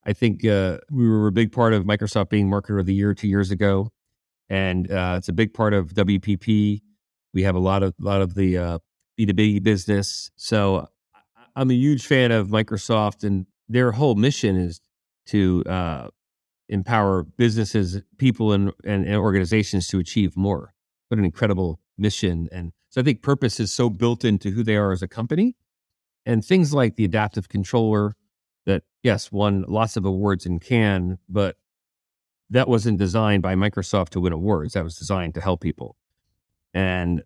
I 0.04 0.12
think 0.12 0.44
uh, 0.44 0.78
we 0.90 1.09
were 1.09 1.28
a 1.28 1.33
big 1.33 1.52
part 1.52 1.73
of 1.73 1.85
Microsoft 1.85 2.30
being 2.30 2.50
Marketer 2.50 2.80
of 2.80 2.87
the 2.87 2.94
Year 2.94 3.14
two 3.14 3.28
years 3.28 3.50
ago, 3.50 3.90
and 4.49 4.91
uh, 4.91 5.15
it's 5.19 5.29
a 5.29 5.33
big 5.33 5.55
part 5.55 5.75
of 5.75 5.95
WPP. 5.95 6.81
We 7.33 7.43
have 7.43 7.55
a 7.55 7.61
lot 7.61 7.83
of 7.83 7.95
a 8.01 8.05
lot 8.05 8.23
of 8.23 8.35
the 8.35 8.59
uh, 8.59 8.79
B 9.17 9.27
two 9.27 9.35
B 9.35 9.59
business, 9.59 10.31
so 10.37 10.89
I'm 11.57 11.71
a 11.71 11.75
huge 11.75 12.07
fan 12.07 12.33
of 12.33 12.49
Microsoft, 12.49 13.25
and 13.25 13.47
their 13.69 13.93
whole 13.93 14.15
mission 14.15 14.57
is 14.57 14.81
to 15.27 15.65
uh, 15.67 16.09
empower 16.69 17.23
businesses, 17.23 18.03
people, 18.19 18.53
and, 18.53 18.73
and, 18.85 19.05
and 19.05 19.17
organizations 19.17 19.89
to 19.89 19.99
achieve 19.99 20.37
more. 20.37 20.75
What 21.09 21.19
an 21.19 21.25
incredible 21.25 21.81
mission! 21.97 22.49
And 22.53 22.73
so 22.91 23.01
I 23.01 23.05
think 23.05 23.23
purpose 23.23 23.59
is 23.61 23.73
so 23.73 23.91
built 23.91 24.25
into 24.25 24.51
who 24.51 24.63
they 24.63 24.77
are 24.77 24.93
as 24.93 25.03
a 25.03 25.09
company, 25.09 25.57
and 26.27 26.45
things 26.45 26.73
like 26.73 26.97
the 26.97 27.05
adaptive 27.05 27.49
controller 27.49 28.15
that 28.67 28.83
yes 29.03 29.31
won 29.31 29.65
lots 29.69 29.97
of 29.97 30.05
awards 30.05 30.47
in 30.47 30.59
Cannes, 30.59 31.19
but 31.29 31.57
that 32.51 32.69
wasn't 32.69 32.99
designed 32.99 33.43
by 33.43 33.55
Microsoft 33.55 34.11
to 34.11 34.21
win 34.21 34.33
awards. 34.33 34.75
That 34.75 34.85
was 34.85 34.97
designed 34.97 35.35
to 35.35 35.41
help 35.41 35.61
people, 35.61 35.97
and 36.73 37.23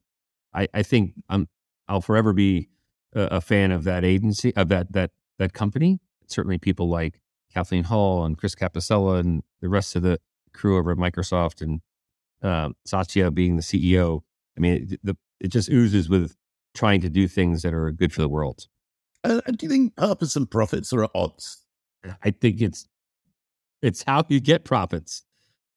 I, 0.55 0.69
I 0.73 0.83
think 0.83 1.15
I'm 1.29 1.49
I'll 1.89 2.01
forever 2.01 2.33
be 2.33 2.69
a, 3.15 3.23
a 3.23 3.41
fan 3.41 3.71
of 3.71 3.85
that 3.85 4.05
agency 4.05 4.55
of 4.57 4.69
that 4.69 4.93
that 4.93 5.11
that 5.39 5.53
company. 5.53 6.01
Certainly, 6.27 6.59
people 6.59 6.89
like 6.89 7.21
Kathleen 7.53 7.85
Hall 7.85 8.25
and 8.25 8.37
Chris 8.37 8.55
Capossela 8.55 9.21
and 9.21 9.43
the 9.61 9.69
rest 9.69 9.97
of 9.97 10.03
the 10.03 10.21
crew 10.53 10.77
over 10.77 10.93
at 10.93 10.99
Microsoft 10.99 11.63
and 11.63 11.81
uh, 12.43 12.71
Satya 12.85 13.31
being 13.31 13.57
the 13.57 13.63
CEO. 13.63 14.21
I 14.57 14.61
mean, 14.61 14.89
it, 14.91 15.01
the, 15.03 15.17
it 15.41 15.49
just 15.49 15.69
oozes 15.71 16.09
with 16.09 16.37
trying 16.75 17.01
to 17.01 17.09
do 17.09 17.27
things 17.29 17.63
that 17.63 17.73
are 17.73 17.91
good 17.91 18.13
for 18.13 18.23
the 18.23 18.29
world. 18.29 18.67
Uh, 19.25 19.41
do 19.57 19.67
you 19.67 19.71
think 19.71 19.97
purpose 19.97 20.37
and 20.37 20.51
profits 20.51 20.93
are 20.93 21.05
at 21.05 21.11
odds? 21.15 21.65
I 22.23 22.31
think 22.31 22.61
it's 22.61 22.87
it's 23.83 24.05
how 24.07 24.25
you 24.29 24.41
get 24.41 24.65
profits. 24.65 25.25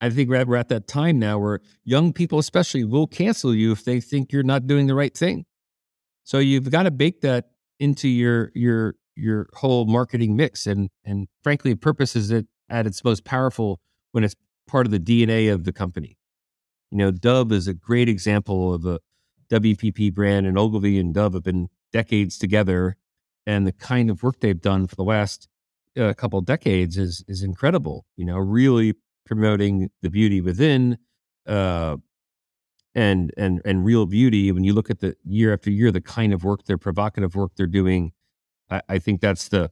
I 0.00 0.10
think 0.10 0.28
we're 0.28 0.56
at, 0.56 0.68
that 0.68 0.88
time 0.88 1.20
now 1.20 1.38
where 1.38 1.60
young 1.84 2.12
people, 2.12 2.40
especially, 2.40 2.82
will 2.82 3.06
cancel 3.06 3.54
you 3.54 3.70
if 3.70 3.84
they 3.84 4.00
think 4.00 4.32
you're 4.32 4.42
not 4.42 4.66
doing 4.66 4.88
the 4.88 4.96
right 4.96 5.16
thing. 5.16 5.46
So 6.24 6.38
you've 6.38 6.70
got 6.70 6.84
to 6.84 6.90
bake 6.90 7.20
that 7.20 7.50
into 7.78 8.08
your 8.08 8.50
your 8.54 8.96
your 9.14 9.48
whole 9.54 9.86
marketing 9.86 10.34
mix. 10.34 10.66
And 10.66 10.90
and 11.04 11.28
frankly, 11.42 11.76
purpose 11.76 12.16
is 12.16 12.32
it 12.32 12.46
at 12.68 12.86
its 12.86 13.04
most 13.04 13.24
powerful 13.24 13.80
when 14.10 14.24
it's 14.24 14.34
part 14.66 14.86
of 14.86 14.92
the 14.92 14.98
DNA 14.98 15.52
of 15.52 15.64
the 15.64 15.72
company. 15.72 16.18
You 16.90 16.98
know, 16.98 17.10
Dove 17.12 17.52
is 17.52 17.68
a 17.68 17.74
great 17.74 18.08
example 18.08 18.74
of 18.74 18.84
a 18.84 18.98
WPP 19.50 20.12
brand, 20.12 20.46
and 20.46 20.58
Ogilvy 20.58 20.98
and 20.98 21.14
Dove 21.14 21.34
have 21.34 21.42
been 21.44 21.68
decades 21.92 22.38
together, 22.38 22.96
and 23.46 23.66
the 23.66 23.72
kind 23.72 24.10
of 24.10 24.22
work 24.22 24.40
they've 24.40 24.60
done 24.60 24.86
for 24.86 24.96
the 24.96 25.04
last 25.04 25.48
uh, 25.98 26.12
couple 26.14 26.40
decades 26.40 26.96
is 26.96 27.24
is 27.28 27.42
incredible. 27.42 28.06
You 28.16 28.24
know, 28.24 28.38
really 28.38 28.94
promoting 29.24 29.90
the 30.02 30.10
beauty 30.10 30.40
within, 30.40 30.98
uh, 31.46 31.96
and 32.94 33.32
and 33.36 33.60
and 33.64 33.84
real 33.84 34.06
beauty. 34.06 34.52
When 34.52 34.64
you 34.64 34.72
look 34.72 34.90
at 34.90 35.00
the 35.00 35.16
year 35.24 35.52
after 35.52 35.70
year, 35.70 35.90
the 35.90 36.00
kind 36.00 36.32
of 36.32 36.44
work, 36.44 36.64
their 36.64 36.78
provocative 36.78 37.34
work 37.34 37.52
they're 37.56 37.66
doing, 37.66 38.12
I, 38.70 38.82
I 38.88 38.98
think 38.98 39.20
that's 39.20 39.48
the, 39.48 39.70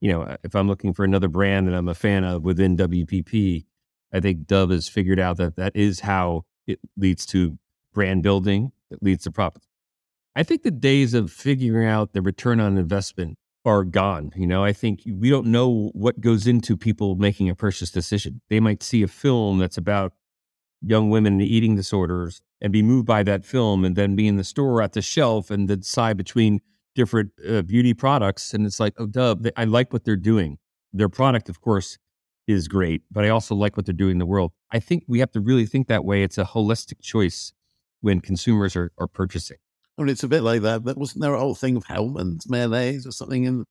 you 0.00 0.12
know, 0.12 0.36
if 0.42 0.54
I'm 0.54 0.68
looking 0.68 0.92
for 0.92 1.04
another 1.04 1.28
brand 1.28 1.68
that 1.68 1.74
I'm 1.74 1.88
a 1.88 1.94
fan 1.94 2.24
of 2.24 2.42
within 2.42 2.76
WPP, 2.76 3.64
I 4.12 4.20
think 4.20 4.46
Dove 4.46 4.70
has 4.70 4.88
figured 4.88 5.20
out 5.20 5.38
that 5.38 5.56
that 5.56 5.74
is 5.74 6.00
how 6.00 6.44
it 6.66 6.78
leads 6.96 7.26
to 7.26 7.58
brand 7.92 8.22
building. 8.22 8.72
It 8.90 9.02
leads 9.02 9.24
to 9.24 9.30
profit. 9.30 9.62
I 10.34 10.42
think 10.42 10.62
the 10.62 10.70
days 10.70 11.12
of 11.12 11.30
figuring 11.30 11.86
out 11.86 12.12
the 12.12 12.22
return 12.22 12.58
on 12.58 12.78
investment 12.78 13.36
are 13.64 13.84
gone. 13.84 14.32
You 14.34 14.46
know, 14.46 14.64
I 14.64 14.72
think 14.72 15.02
we 15.06 15.30
don't 15.30 15.46
know 15.46 15.90
what 15.94 16.20
goes 16.20 16.46
into 16.46 16.76
people 16.76 17.14
making 17.14 17.48
a 17.48 17.54
purchase 17.54 17.90
decision. 17.90 18.40
They 18.50 18.60
might 18.60 18.82
see 18.82 19.02
a 19.02 19.08
film 19.08 19.58
that's 19.58 19.78
about 19.78 20.12
young 20.80 21.10
women 21.10 21.34
and 21.34 21.42
eating 21.42 21.76
disorders 21.76 22.42
and 22.60 22.72
be 22.72 22.82
moved 22.82 23.06
by 23.06 23.22
that 23.22 23.44
film 23.44 23.84
and 23.84 23.94
then 23.94 24.16
be 24.16 24.26
in 24.26 24.36
the 24.36 24.44
store 24.44 24.82
at 24.82 24.92
the 24.92 25.02
shelf 25.02 25.50
and 25.50 25.68
decide 25.68 26.16
between 26.16 26.60
different 26.94 27.30
uh, 27.48 27.62
beauty 27.62 27.94
products. 27.94 28.52
And 28.52 28.66
it's 28.66 28.80
like, 28.80 28.94
oh, 28.98 29.06
Dove, 29.06 29.46
I 29.56 29.64
like 29.64 29.92
what 29.92 30.04
they're 30.04 30.16
doing. 30.16 30.58
Their 30.92 31.08
product, 31.08 31.48
of 31.48 31.60
course, 31.60 31.98
is 32.46 32.68
great, 32.68 33.02
but 33.10 33.24
I 33.24 33.28
also 33.28 33.54
like 33.54 33.76
what 33.76 33.86
they're 33.86 33.92
doing 33.92 34.12
in 34.12 34.18
the 34.18 34.26
world. 34.26 34.52
I 34.70 34.80
think 34.80 35.04
we 35.06 35.20
have 35.20 35.30
to 35.32 35.40
really 35.40 35.66
think 35.66 35.86
that 35.86 36.04
way. 36.04 36.22
It's 36.22 36.38
a 36.38 36.44
holistic 36.44 37.00
choice 37.00 37.52
when 38.00 38.20
consumers 38.20 38.74
are, 38.74 38.92
are 38.98 39.06
purchasing. 39.06 39.58
It's 40.08 40.22
a 40.22 40.28
bit 40.28 40.42
like 40.42 40.62
that. 40.62 40.84
But 40.84 40.96
wasn't 40.96 41.22
there 41.22 41.34
a 41.34 41.40
whole 41.40 41.54
thing 41.54 41.76
of 41.76 41.84
Hellmann's 41.84 42.48
mayonnaise 42.48 43.06
or 43.06 43.12
something 43.12 43.44
in 43.44 43.64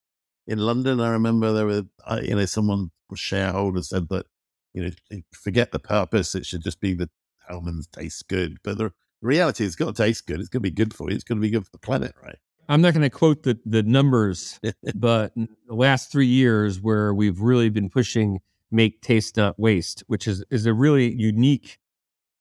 in 0.47 0.59
London? 0.59 0.99
I 0.99 1.09
remember 1.09 1.51
there 1.51 1.65
were, 1.65 1.83
uh, 2.05 2.21
you 2.23 2.35
know, 2.35 2.45
someone 2.45 2.91
shareholder 3.15 3.81
said 3.81 4.07
that, 4.09 4.25
you 4.73 4.83
know, 4.83 5.21
forget 5.33 5.71
the 5.71 5.79
purpose. 5.79 6.35
It 6.35 6.45
should 6.45 6.63
just 6.63 6.79
be 6.79 6.93
that 6.95 7.09
Hellmann's 7.47 7.87
tastes 7.87 8.23
good. 8.23 8.57
But 8.63 8.77
the 8.77 8.91
reality 9.21 9.63
is, 9.63 9.69
it's 9.69 9.75
got 9.75 9.95
to 9.95 10.03
taste 10.03 10.27
good. 10.27 10.39
It's 10.39 10.49
going 10.49 10.63
to 10.63 10.69
be 10.69 10.75
good 10.75 10.93
for 10.93 11.09
you. 11.09 11.15
It's 11.15 11.23
going 11.23 11.39
to 11.39 11.41
be 11.41 11.49
good 11.49 11.65
for 11.65 11.71
the 11.71 11.79
planet, 11.79 12.13
right? 12.23 12.37
I'm 12.69 12.81
not 12.81 12.93
going 12.93 13.03
to 13.03 13.09
quote 13.09 13.43
the 13.43 13.59
the 13.65 13.83
numbers, 13.83 14.59
but 14.95 15.33
the 15.35 15.47
last 15.75 16.11
three 16.11 16.27
years 16.27 16.79
where 16.79 17.13
we've 17.13 17.41
really 17.41 17.69
been 17.69 17.89
pushing 17.89 18.39
make 18.71 19.01
taste 19.01 19.37
not 19.37 19.59
waste, 19.59 20.03
which 20.07 20.27
is 20.27 20.43
is 20.49 20.65
a 20.65 20.73
really 20.73 21.13
unique 21.13 21.79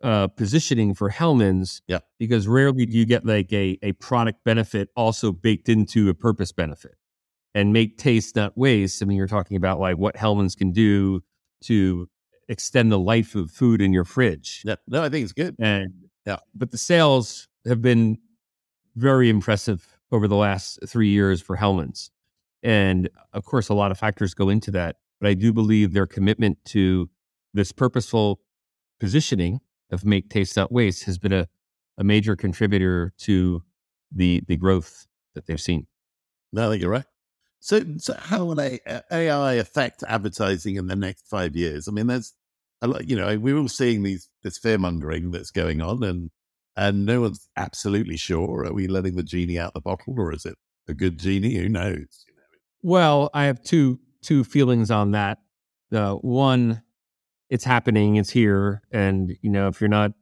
uh, 0.02 0.28
positioning 0.28 0.94
for 0.94 1.08
Hellmann's. 1.10 1.82
Yeah. 1.86 2.00
Because 2.18 2.48
rarely 2.48 2.86
do 2.86 2.96
you 2.96 3.04
get 3.04 3.24
like 3.24 3.52
a, 3.52 3.78
a 3.82 3.92
product 3.92 4.44
benefit 4.44 4.88
also 4.96 5.32
baked 5.32 5.68
into 5.68 6.08
a 6.08 6.14
purpose 6.14 6.52
benefit. 6.52 6.96
And 7.54 7.72
make 7.72 7.98
taste 7.98 8.36
not 8.36 8.56
waste. 8.56 9.02
I 9.02 9.06
mean, 9.06 9.18
you're 9.18 9.26
talking 9.26 9.56
about 9.56 9.80
like 9.80 9.96
what 9.96 10.16
Hellmann's 10.16 10.54
can 10.54 10.70
do 10.70 11.22
to 11.64 12.08
extend 12.48 12.92
the 12.92 12.98
life 12.98 13.34
of 13.34 13.50
food 13.50 13.80
in 13.80 13.92
your 13.92 14.04
fridge. 14.04 14.62
Yeah. 14.64 14.76
No, 14.86 15.02
I 15.02 15.08
think 15.08 15.24
it's 15.24 15.32
good. 15.32 15.56
And 15.58 15.92
yeah, 16.24 16.36
but 16.54 16.70
the 16.70 16.78
sales 16.78 17.48
have 17.66 17.82
been 17.82 18.18
very 18.94 19.28
impressive 19.28 19.98
over 20.12 20.28
the 20.28 20.36
last 20.36 20.78
three 20.86 21.08
years 21.08 21.40
for 21.40 21.56
Hellmann's. 21.56 22.10
And 22.62 23.08
of 23.32 23.44
course, 23.44 23.68
a 23.68 23.74
lot 23.74 23.90
of 23.90 23.98
factors 23.98 24.34
go 24.34 24.48
into 24.48 24.70
that. 24.72 24.96
But 25.20 25.28
I 25.28 25.34
do 25.34 25.52
believe 25.52 25.92
their 25.92 26.06
commitment 26.06 26.58
to 26.66 27.10
this 27.52 27.72
purposeful 27.72 28.40
positioning 28.98 29.60
of 29.90 30.04
make 30.04 30.28
taste 30.30 30.56
not 30.56 30.72
waste 30.72 31.04
has 31.04 31.18
been 31.18 31.32
a, 31.32 31.48
a 31.98 32.04
major 32.04 32.36
contributor 32.36 33.12
to 33.18 33.62
the 34.12 34.42
the 34.46 34.56
growth 34.56 35.06
that 35.34 35.46
they've 35.46 35.60
seen. 35.60 35.86
No, 36.52 36.66
I 36.66 36.70
think 36.70 36.82
you're 36.82 36.90
right. 36.90 37.04
So, 37.60 37.82
so 37.98 38.14
how 38.18 38.46
will 38.46 38.60
AI 38.60 39.52
affect 39.54 40.02
advertising 40.08 40.76
in 40.76 40.86
the 40.86 40.96
next 40.96 41.28
five 41.28 41.54
years? 41.54 41.86
I 41.86 41.92
mean, 41.92 42.06
there's 42.06 42.32
a 42.80 42.88
lot, 42.88 43.06
you 43.06 43.16
know, 43.16 43.38
we're 43.38 43.58
all 43.58 43.68
seeing 43.68 44.02
these 44.02 44.28
this 44.42 44.58
fear 44.58 44.78
mongering 44.78 45.30
that's 45.30 45.50
going 45.50 45.82
on, 45.82 46.02
and 46.02 46.30
and 46.76 47.04
no 47.04 47.20
one's 47.20 47.48
absolutely 47.56 48.16
sure. 48.16 48.64
Are 48.64 48.72
we 48.72 48.88
letting 48.88 49.16
the 49.16 49.22
genie 49.22 49.58
out 49.58 49.74
the 49.74 49.80
bottle, 49.80 50.14
or 50.16 50.32
is 50.32 50.46
it 50.46 50.56
a 50.88 50.94
good 50.94 51.18
genie? 51.18 51.56
Who 51.56 51.68
knows? 51.68 52.24
Well, 52.82 53.30
I 53.34 53.44
have 53.44 53.62
two 53.62 54.00
two 54.22 54.42
feelings 54.44 54.90
on 54.90 55.10
that. 55.12 55.38
Uh, 55.92 56.14
one, 56.14 56.82
it's 57.50 57.64
happening, 57.64 58.16
it's 58.16 58.30
here, 58.30 58.80
and 58.92 59.36
you 59.42 59.50
know 59.50 59.68
if 59.68 59.80
you're 59.80 59.88
not 59.88 60.12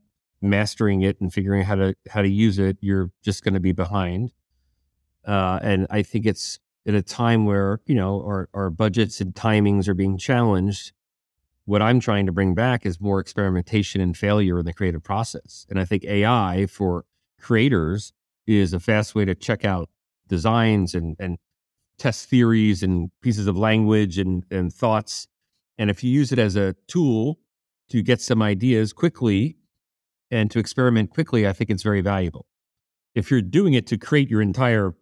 mastering 0.40 1.02
it 1.02 1.20
and 1.20 1.32
figuring 1.32 1.62
how 1.62 1.75
to 1.76 1.94
how 2.11 2.23
to 2.23 2.28
use 2.28 2.58
it, 2.58 2.78
you're 2.80 3.11
just 3.23 3.44
going 3.44 3.54
to 3.54 3.61
be 3.61 3.73
behind. 3.73 4.32
Uh, 5.26 5.58
and 5.62 5.87
I 5.90 6.02
think 6.02 6.25
it's 6.25 6.58
at 6.87 6.94
a 6.94 7.02
time 7.02 7.44
where 7.44 7.80
you 7.87 7.94
know 7.94 8.23
our 8.23 8.49
our 8.54 8.70
budgets 8.70 9.20
and 9.20 9.35
timings 9.35 9.87
are 9.88 9.94
being 9.94 10.16
challenged. 10.18 10.92
What 11.66 11.82
I'm 11.82 12.00
trying 12.00 12.25
to 12.25 12.32
bring 12.32 12.54
back 12.54 12.87
is 12.87 12.99
more 12.99 13.20
experimentation 13.20 14.00
and 14.00 14.16
failure 14.16 14.58
in 14.58 14.64
the 14.64 14.73
creative 14.73 15.02
process. 15.04 15.66
And 15.68 15.78
I 15.78 15.85
think 15.85 16.02
AI 16.04 16.66
for 16.66 17.04
creators 17.38 18.14
is 18.47 18.73
a 18.73 18.80
fast 18.80 19.14
way 19.14 19.26
to 19.26 19.35
check 19.35 19.66
out 19.66 19.90
designs 20.28 20.94
and 20.94 21.14
and 21.18 21.37
test 21.99 22.30
theories 22.30 22.82
and 22.82 23.11
pieces 23.20 23.47
of 23.47 23.58
language 23.58 24.18
and, 24.18 24.44
and 24.50 24.73
thoughts 24.73 25.26
and 25.78 25.90
if 25.90 26.02
you 26.02 26.11
use 26.11 26.32
it 26.32 26.38
as 26.38 26.56
a 26.56 26.75
tool 26.88 27.38
to 27.90 28.02
get 28.02 28.20
some 28.20 28.42
ideas 28.42 28.92
quickly 28.92 29.56
and 30.30 30.50
to 30.50 30.58
experiment 30.58 31.11
quickly, 31.11 31.47
I 31.47 31.52
think 31.52 31.70
it's 31.70 31.82
very 31.82 32.00
valuable. 32.00 32.47
If 33.14 33.30
you're 33.30 33.42
doing 33.42 33.75
it 33.75 33.87
to 33.88 33.97
create 33.97 34.28
your 34.28 34.42
entire, 34.42 34.94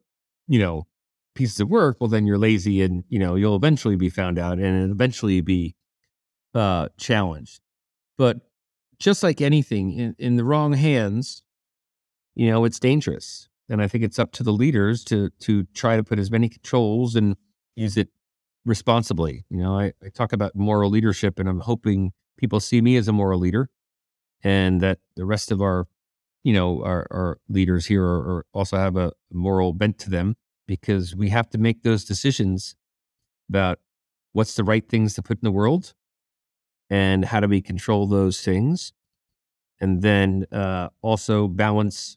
you 0.47 0.59
know, 0.59 0.87
pieces 1.35 1.61
of 1.61 1.69
work, 1.69 1.97
well, 2.01 2.09
then 2.09 2.27
you're 2.27 2.39
lazy 2.39 2.83
and, 2.83 3.05
you 3.09 3.19
know, 3.19 3.35
you'll 3.35 3.57
eventually 3.57 3.97
be 3.97 4.09
found 4.09 4.39
out 4.39 4.59
and 4.59 4.91
eventually 4.91 5.41
be 5.41 5.75
uh, 6.55 6.89
challenged. 6.97 7.61
But 8.17 8.39
just 8.99 9.23
like 9.23 9.41
anything 9.41 9.93
in, 9.93 10.17
in 10.19 10.37
the 10.37 10.45
wrong 10.45 10.73
hands, 10.73 11.43
you 12.35 12.51
know, 12.51 12.65
it's 12.65 12.79
dangerous. 12.79 13.49
And 13.69 13.83
I 13.83 13.89
think 13.89 14.05
it's 14.05 14.19
up 14.19 14.33
to 14.33 14.43
the 14.43 14.53
leaders 14.53 15.03
to 15.05 15.31
to 15.41 15.65
try 15.75 15.97
to 15.97 16.05
put 16.05 16.21
as 16.21 16.31
many 16.31 16.49
controls 16.49 17.17
and 17.17 17.37
use 17.75 17.97
it 17.97 18.09
responsibly. 18.67 19.47
You 19.49 19.59
know, 19.59 19.79
I, 19.79 19.93
I 20.05 20.09
talk 20.13 20.33
about 20.33 20.55
moral 20.55 20.91
leadership, 20.91 21.39
and 21.39 21.49
I'm 21.49 21.61
hoping 21.61 22.13
people 22.37 22.61
see 22.61 22.83
me 22.83 22.97
as 22.97 23.09
a 23.09 23.13
moral 23.13 23.41
leader, 23.41 23.71
and 24.43 24.81
that 24.83 24.99
the 25.15 25.25
rest 25.25 25.51
of 25.51 25.63
our, 25.63 25.87
you 26.43 26.53
know, 26.53 26.83
our, 26.85 27.07
our 27.11 27.39
leaders 27.49 27.87
here 27.87 28.05
are, 28.05 28.39
are 28.39 28.47
also 28.53 28.77
have 28.77 28.97
a 28.97 29.13
moral 29.33 29.73
bent 29.73 29.99
to 30.01 30.11
them 30.11 30.37
because 30.67 31.15
we 31.15 31.31
have 31.31 31.49
to 31.51 31.59
make 31.59 31.83
those 31.83 32.05
decisions 32.05 32.75
about 33.49 33.79
what's 34.33 34.55
the 34.55 34.65
right 34.65 34.89
things 34.89 35.15
to 35.15 35.23
put 35.23 35.39
in 35.39 35.45
the 35.45 35.53
world 35.53 35.95
and 36.91 37.25
how 37.25 37.41
do 37.41 37.49
we 37.49 37.63
control 37.63 38.07
those 38.07 38.41
things 38.41 38.93
and 39.81 40.03
then 40.03 40.47
uh, 40.53 40.89
also 41.03 41.49
balance 41.49 42.17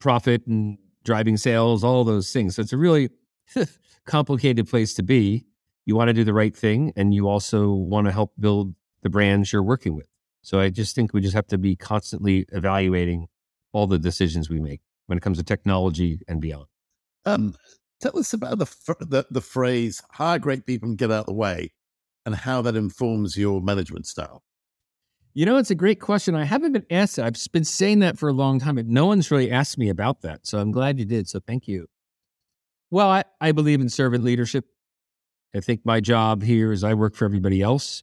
profit 0.00 0.46
and 0.46 0.78
driving 1.04 1.36
sales 1.36 1.84
all 1.84 2.04
those 2.04 2.32
things 2.32 2.56
so 2.56 2.62
it's 2.62 2.72
a 2.72 2.76
really 2.76 3.10
complicated 4.06 4.68
place 4.68 4.94
to 4.94 5.02
be. 5.02 5.46
You 5.84 5.96
want 5.96 6.08
to 6.08 6.14
do 6.14 6.24
the 6.24 6.34
right 6.34 6.54
thing 6.54 6.92
and 6.96 7.14
you 7.14 7.28
also 7.28 7.70
want 7.70 8.06
to 8.06 8.12
help 8.12 8.32
build 8.38 8.74
the 9.02 9.08
brands 9.08 9.52
you're 9.52 9.62
working 9.62 9.94
with. 9.94 10.08
So 10.42 10.60
I 10.60 10.70
just 10.70 10.94
think 10.94 11.12
we 11.12 11.20
just 11.20 11.34
have 11.34 11.46
to 11.48 11.58
be 11.58 11.76
constantly 11.76 12.46
evaluating 12.52 13.28
all 13.72 13.86
the 13.86 13.98
decisions 13.98 14.48
we 14.48 14.60
make 14.60 14.80
when 15.06 15.18
it 15.18 15.22
comes 15.22 15.38
to 15.38 15.44
technology 15.44 16.20
and 16.28 16.40
beyond. 16.40 16.66
Um, 17.24 17.54
tell 18.00 18.18
us 18.18 18.32
about 18.32 18.58
the, 18.58 18.66
the, 19.00 19.26
the 19.30 19.40
phrase 19.40 20.02
"hire 20.12 20.38
great 20.38 20.66
people 20.66 20.88
and 20.88 20.96
get 20.98 21.10
out 21.10 21.20
of 21.20 21.26
the 21.26 21.34
way," 21.34 21.72
and 22.24 22.34
how 22.34 22.62
that 22.62 22.76
informs 22.76 23.36
your 23.36 23.60
management 23.60 24.06
style. 24.06 24.42
You 25.34 25.46
know, 25.46 25.56
it's 25.56 25.70
a 25.70 25.74
great 25.74 26.00
question. 26.00 26.34
I 26.34 26.44
haven't 26.44 26.72
been 26.72 26.86
asked. 26.90 27.18
I've 27.18 27.36
been 27.52 27.64
saying 27.64 28.00
that 28.00 28.18
for 28.18 28.28
a 28.28 28.32
long 28.32 28.58
time, 28.58 28.76
but 28.76 28.86
no 28.86 29.06
one's 29.06 29.30
really 29.30 29.50
asked 29.50 29.78
me 29.78 29.88
about 29.88 30.22
that. 30.22 30.46
So 30.46 30.58
I'm 30.58 30.72
glad 30.72 30.98
you 30.98 31.04
did. 31.04 31.28
So 31.28 31.40
thank 31.40 31.68
you. 31.68 31.86
Well, 32.90 33.08
I, 33.08 33.24
I 33.40 33.52
believe 33.52 33.80
in 33.80 33.88
servant 33.88 34.24
leadership. 34.24 34.66
I 35.54 35.60
think 35.60 35.80
my 35.84 36.00
job 36.00 36.42
here 36.42 36.72
is 36.72 36.84
I 36.84 36.94
work 36.94 37.14
for 37.14 37.24
everybody 37.24 37.60
else. 37.60 38.02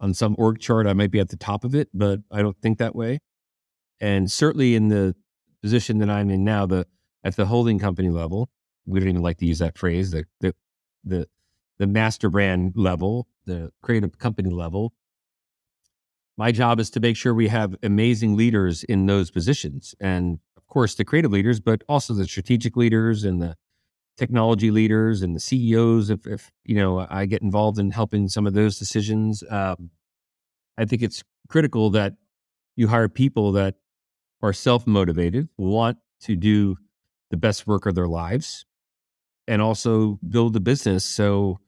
On 0.00 0.12
some 0.12 0.34
org 0.38 0.58
chart, 0.58 0.86
I 0.86 0.92
might 0.92 1.10
be 1.10 1.20
at 1.20 1.28
the 1.28 1.36
top 1.36 1.64
of 1.64 1.74
it, 1.74 1.88
but 1.94 2.20
I 2.30 2.42
don't 2.42 2.60
think 2.60 2.78
that 2.78 2.96
way. 2.96 3.20
And 4.00 4.30
certainly 4.30 4.74
in 4.74 4.88
the 4.88 5.14
position 5.62 5.98
that 5.98 6.10
I'm 6.10 6.30
in 6.30 6.44
now, 6.44 6.66
the 6.66 6.86
at 7.22 7.36
the 7.36 7.46
holding 7.46 7.78
company 7.78 8.10
level, 8.10 8.50
we 8.86 9.00
don't 9.00 9.08
even 9.08 9.22
like 9.22 9.38
to 9.38 9.46
use 9.46 9.60
that 9.60 9.78
phrase, 9.78 10.10
the 10.10 10.24
the 10.40 10.54
the, 11.04 11.28
the 11.78 11.86
master 11.86 12.28
brand 12.28 12.72
level, 12.76 13.28
the 13.46 13.70
creative 13.82 14.18
company 14.18 14.50
level. 14.50 14.92
My 16.36 16.50
job 16.50 16.80
is 16.80 16.90
to 16.90 17.00
make 17.00 17.16
sure 17.16 17.32
we 17.32 17.48
have 17.48 17.76
amazing 17.82 18.36
leaders 18.36 18.82
in 18.84 19.06
those 19.06 19.30
positions. 19.30 19.94
And 20.00 20.40
of 20.56 20.66
course, 20.66 20.96
the 20.96 21.04
creative 21.04 21.30
leaders, 21.30 21.60
but 21.60 21.82
also 21.88 22.14
the 22.14 22.26
strategic 22.26 22.76
leaders 22.76 23.22
and 23.22 23.40
the 23.40 23.56
technology 24.16 24.70
leaders 24.70 25.22
and 25.22 25.34
the 25.34 25.40
CEOs. 25.40 26.10
If, 26.10 26.26
if 26.26 26.52
you 26.64 26.76
know, 26.76 27.06
I 27.08 27.26
get 27.26 27.42
involved 27.42 27.78
in 27.78 27.90
helping 27.90 28.28
some 28.28 28.46
of 28.46 28.54
those 28.54 28.78
decisions. 28.78 29.42
Um, 29.50 29.90
I 30.78 30.84
think 30.84 31.02
it's 31.02 31.22
critical 31.48 31.90
that 31.90 32.14
you 32.76 32.88
hire 32.88 33.08
people 33.08 33.52
that 33.52 33.76
are 34.42 34.52
self 34.52 34.86
motivated, 34.86 35.48
want 35.56 35.98
to 36.22 36.36
do 36.36 36.76
the 37.30 37.36
best 37.36 37.66
work 37.66 37.86
of 37.86 37.94
their 37.94 38.08
lives, 38.08 38.66
and 39.46 39.62
also 39.62 40.18
build 40.28 40.56
a 40.56 40.60
business 40.60 41.04
so 41.04 41.58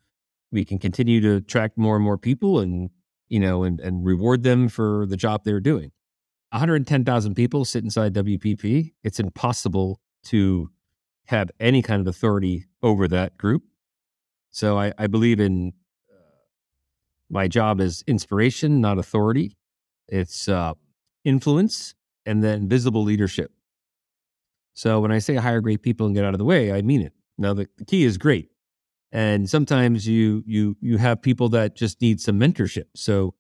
we 0.53 0.65
can 0.65 0.79
continue 0.79 1.21
to 1.21 1.37
attract 1.37 1.77
more 1.77 1.97
and 1.97 2.05
more 2.05 2.19
people 2.19 2.61
and 2.61 2.91
you 3.29 3.41
know 3.41 3.65
and, 3.65 3.81
and 3.81 4.05
reward 4.05 4.43
them 4.43 4.69
for 4.69 5.07
the 5.07 5.17
job 5.17 5.43
they're 5.45 5.61
doing 5.61 5.91
110000 6.53 7.35
people 7.35 7.65
sit 7.65 7.83
inside 7.83 8.15
wpp 8.15 8.93
it's 9.03 9.19
impossible 9.19 10.01
to 10.23 10.71
have 11.27 11.51
any 11.61 11.83
kind 11.83 12.01
of 12.01 12.07
authority 12.07 12.67
over 12.83 13.09
that 13.09 13.37
group. 13.37 13.63
So 14.51 14.79
i, 14.79 14.93
I 14.99 15.07
believe 15.07 15.41
in 15.41 15.73
uh, 16.11 16.17
my 17.29 17.49
job 17.49 17.81
is 17.81 18.03
inspiration 18.07 18.81
not 18.81 18.99
authority. 18.99 19.57
It's 20.09 20.49
uh, 20.49 20.75
influence 21.25 21.95
and 22.25 22.43
then 22.43 22.69
visible 22.69 23.03
leadership. 23.03 23.53
So 24.75 25.01
when 25.01 25.13
i 25.13 25.19
say 25.19 25.35
hire 25.37 25.61
great 25.61 25.83
people 25.83 26.07
and 26.07 26.15
get 26.15 26.25
out 26.25 26.35
of 26.35 26.39
the 26.39 26.45
way 26.45 26.73
i 26.73 26.83
mean 26.83 27.03
it. 27.03 27.13
Now 27.39 27.55
the, 27.55 27.69
the 27.77 27.85
key 27.85 28.05
is 28.05 28.19
great. 28.19 28.51
And 29.13 29.49
sometimes 29.49 30.07
you 30.07 30.43
you 30.47 30.77
you 30.81 30.99
have 30.99 31.23
people 31.23 31.49
that 31.51 31.77
just 31.77 32.01
need 32.01 32.21
some 32.21 32.39
mentorship. 32.39 32.87
So 32.95 33.35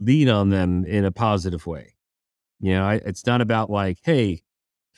lean 0.00 0.28
on 0.28 0.50
them 0.50 0.84
in 0.84 1.04
a 1.04 1.12
positive 1.12 1.66
way. 1.66 1.94
You 2.60 2.74
know 2.74 2.84
I, 2.84 2.94
it's 2.94 3.26
not 3.26 3.40
about 3.40 3.70
like 3.70 3.98
hey 4.02 4.42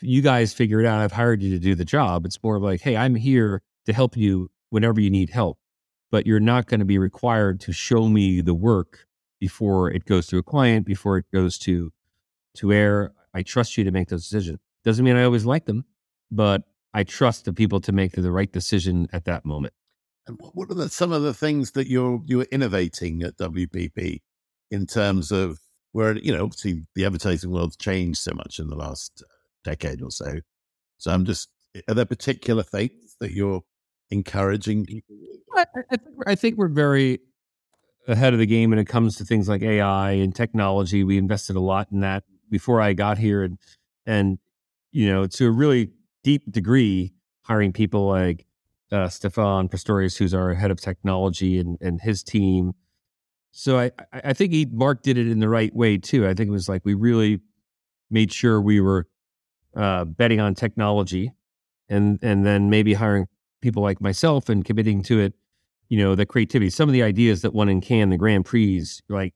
you 0.00 0.22
guys 0.22 0.52
figure 0.52 0.80
it 0.80 0.86
out 0.86 1.00
i've 1.00 1.12
hired 1.12 1.42
you 1.42 1.50
to 1.50 1.58
do 1.58 1.74
the 1.74 1.84
job. 1.84 2.24
It's 2.26 2.42
more 2.42 2.58
like 2.58 2.80
hey 2.80 2.96
i'm 2.96 3.14
here 3.14 3.62
to 3.86 3.92
help 3.92 4.16
you 4.16 4.50
whenever 4.70 5.00
you 5.00 5.10
need 5.10 5.30
help 5.30 5.58
but 6.10 6.26
you're 6.26 6.40
not 6.40 6.66
going 6.66 6.80
to 6.80 6.86
be 6.86 6.98
required 6.98 7.60
to 7.60 7.72
show 7.72 8.08
me 8.08 8.40
the 8.40 8.54
work 8.54 9.06
before 9.40 9.90
it 9.90 10.04
goes 10.04 10.26
to 10.28 10.38
a 10.38 10.42
client 10.42 10.86
before 10.86 11.18
it 11.18 11.26
goes 11.32 11.58
to 11.58 11.92
to 12.54 12.72
air. 12.72 13.12
I 13.34 13.42
trust 13.42 13.76
you 13.76 13.84
to 13.84 13.90
make 13.90 14.08
those 14.08 14.24
decisions. 14.24 14.58
Doesn't 14.84 15.04
mean 15.04 15.16
i 15.16 15.24
always 15.24 15.44
like 15.44 15.66
them 15.66 15.84
but 16.30 16.62
i 16.94 17.04
trust 17.04 17.44
the 17.44 17.52
people 17.52 17.80
to 17.80 17.92
make 17.92 18.12
the 18.12 18.32
right 18.32 18.52
decision 18.52 19.08
at 19.12 19.24
that 19.24 19.44
moment. 19.44 19.74
And 20.26 20.38
what 20.54 20.70
are 20.70 20.74
the, 20.74 20.88
some 20.88 21.12
of 21.12 21.22
the 21.22 21.34
things 21.34 21.72
that 21.72 21.86
you're 21.86 22.20
you're 22.26 22.46
innovating 22.50 23.22
at 23.22 23.36
WPP 23.36 24.22
in 24.70 24.86
terms 24.86 25.30
of 25.30 25.60
where 25.92 26.16
you 26.18 26.32
know 26.32 26.44
obviously 26.44 26.86
the 26.94 27.04
advertising 27.04 27.50
world's 27.50 27.76
changed 27.76 28.18
so 28.18 28.32
much 28.34 28.58
in 28.58 28.68
the 28.68 28.76
last 28.76 29.22
decade 29.66 30.00
or 30.00 30.10
so. 30.10 30.40
So 30.98 31.10
I'm 31.10 31.24
just 31.24 31.48
are 31.88 31.94
there 31.94 32.04
particular 32.06 32.62
things 32.62 33.16
that 33.20 33.32
you're 33.32 33.62
encouraging 34.10 34.86
people? 34.86 35.16
I, 35.54 35.66
I, 35.90 35.96
think, 35.96 36.16
I 36.26 36.34
think 36.34 36.56
we're 36.56 36.68
very 36.68 37.20
ahead 38.08 38.32
of 38.32 38.38
the 38.38 38.46
game 38.46 38.70
when 38.70 38.78
it 38.78 38.86
comes 38.86 39.16
to 39.16 39.24
things 39.24 39.48
like 39.48 39.62
AI 39.62 40.12
and 40.12 40.34
technology. 40.34 41.04
We 41.04 41.18
invested 41.18 41.56
a 41.56 41.60
lot 41.60 41.88
in 41.90 42.00
that 42.00 42.24
before 42.50 42.80
I 42.80 42.92
got 42.92 43.18
here, 43.18 43.42
and 43.42 43.58
and 44.06 44.38
you 44.92 45.12
know 45.12 45.26
to 45.26 45.46
a 45.46 45.50
really 45.50 45.90
deep 46.22 46.50
degree, 46.50 47.12
hiring 47.42 47.72
people 47.72 48.06
like 48.06 48.46
uh, 48.92 49.08
Stephan 49.08 49.68
Pretorius, 49.68 50.16
who's 50.16 50.34
our 50.34 50.54
head 50.54 50.70
of 50.70 50.80
technology, 50.80 51.58
and, 51.58 51.76
and 51.80 52.00
his 52.00 52.22
team. 52.22 52.72
So 53.50 53.78
I, 53.78 53.90
I 54.12 54.32
think 54.34 54.52
he 54.52 54.66
Mark 54.66 55.02
did 55.02 55.18
it 55.18 55.28
in 55.28 55.40
the 55.40 55.48
right 55.48 55.74
way 55.74 55.98
too. 55.98 56.26
I 56.26 56.34
think 56.34 56.48
it 56.48 56.52
was 56.52 56.68
like 56.68 56.82
we 56.84 56.94
really 56.94 57.40
made 58.10 58.32
sure 58.32 58.60
we 58.60 58.80
were 58.80 59.08
uh, 59.76 60.04
betting 60.04 60.40
on 60.40 60.54
technology, 60.54 61.32
and 61.88 62.18
and 62.22 62.44
then 62.44 62.70
maybe 62.70 62.94
hiring 62.94 63.26
people 63.60 63.82
like 63.82 64.00
myself 64.00 64.48
and 64.48 64.64
committing 64.64 65.02
to 65.04 65.20
it. 65.20 65.34
You 65.88 65.98
know, 65.98 66.14
the 66.14 66.26
creativity. 66.26 66.70
Some 66.70 66.88
of 66.88 66.92
the 66.92 67.02
ideas 67.02 67.42
that 67.42 67.54
won 67.54 67.68
in 67.68 67.80
Cannes, 67.80 68.10
the 68.10 68.16
Grand 68.16 68.44
Prix, 68.44 68.84
like 69.08 69.34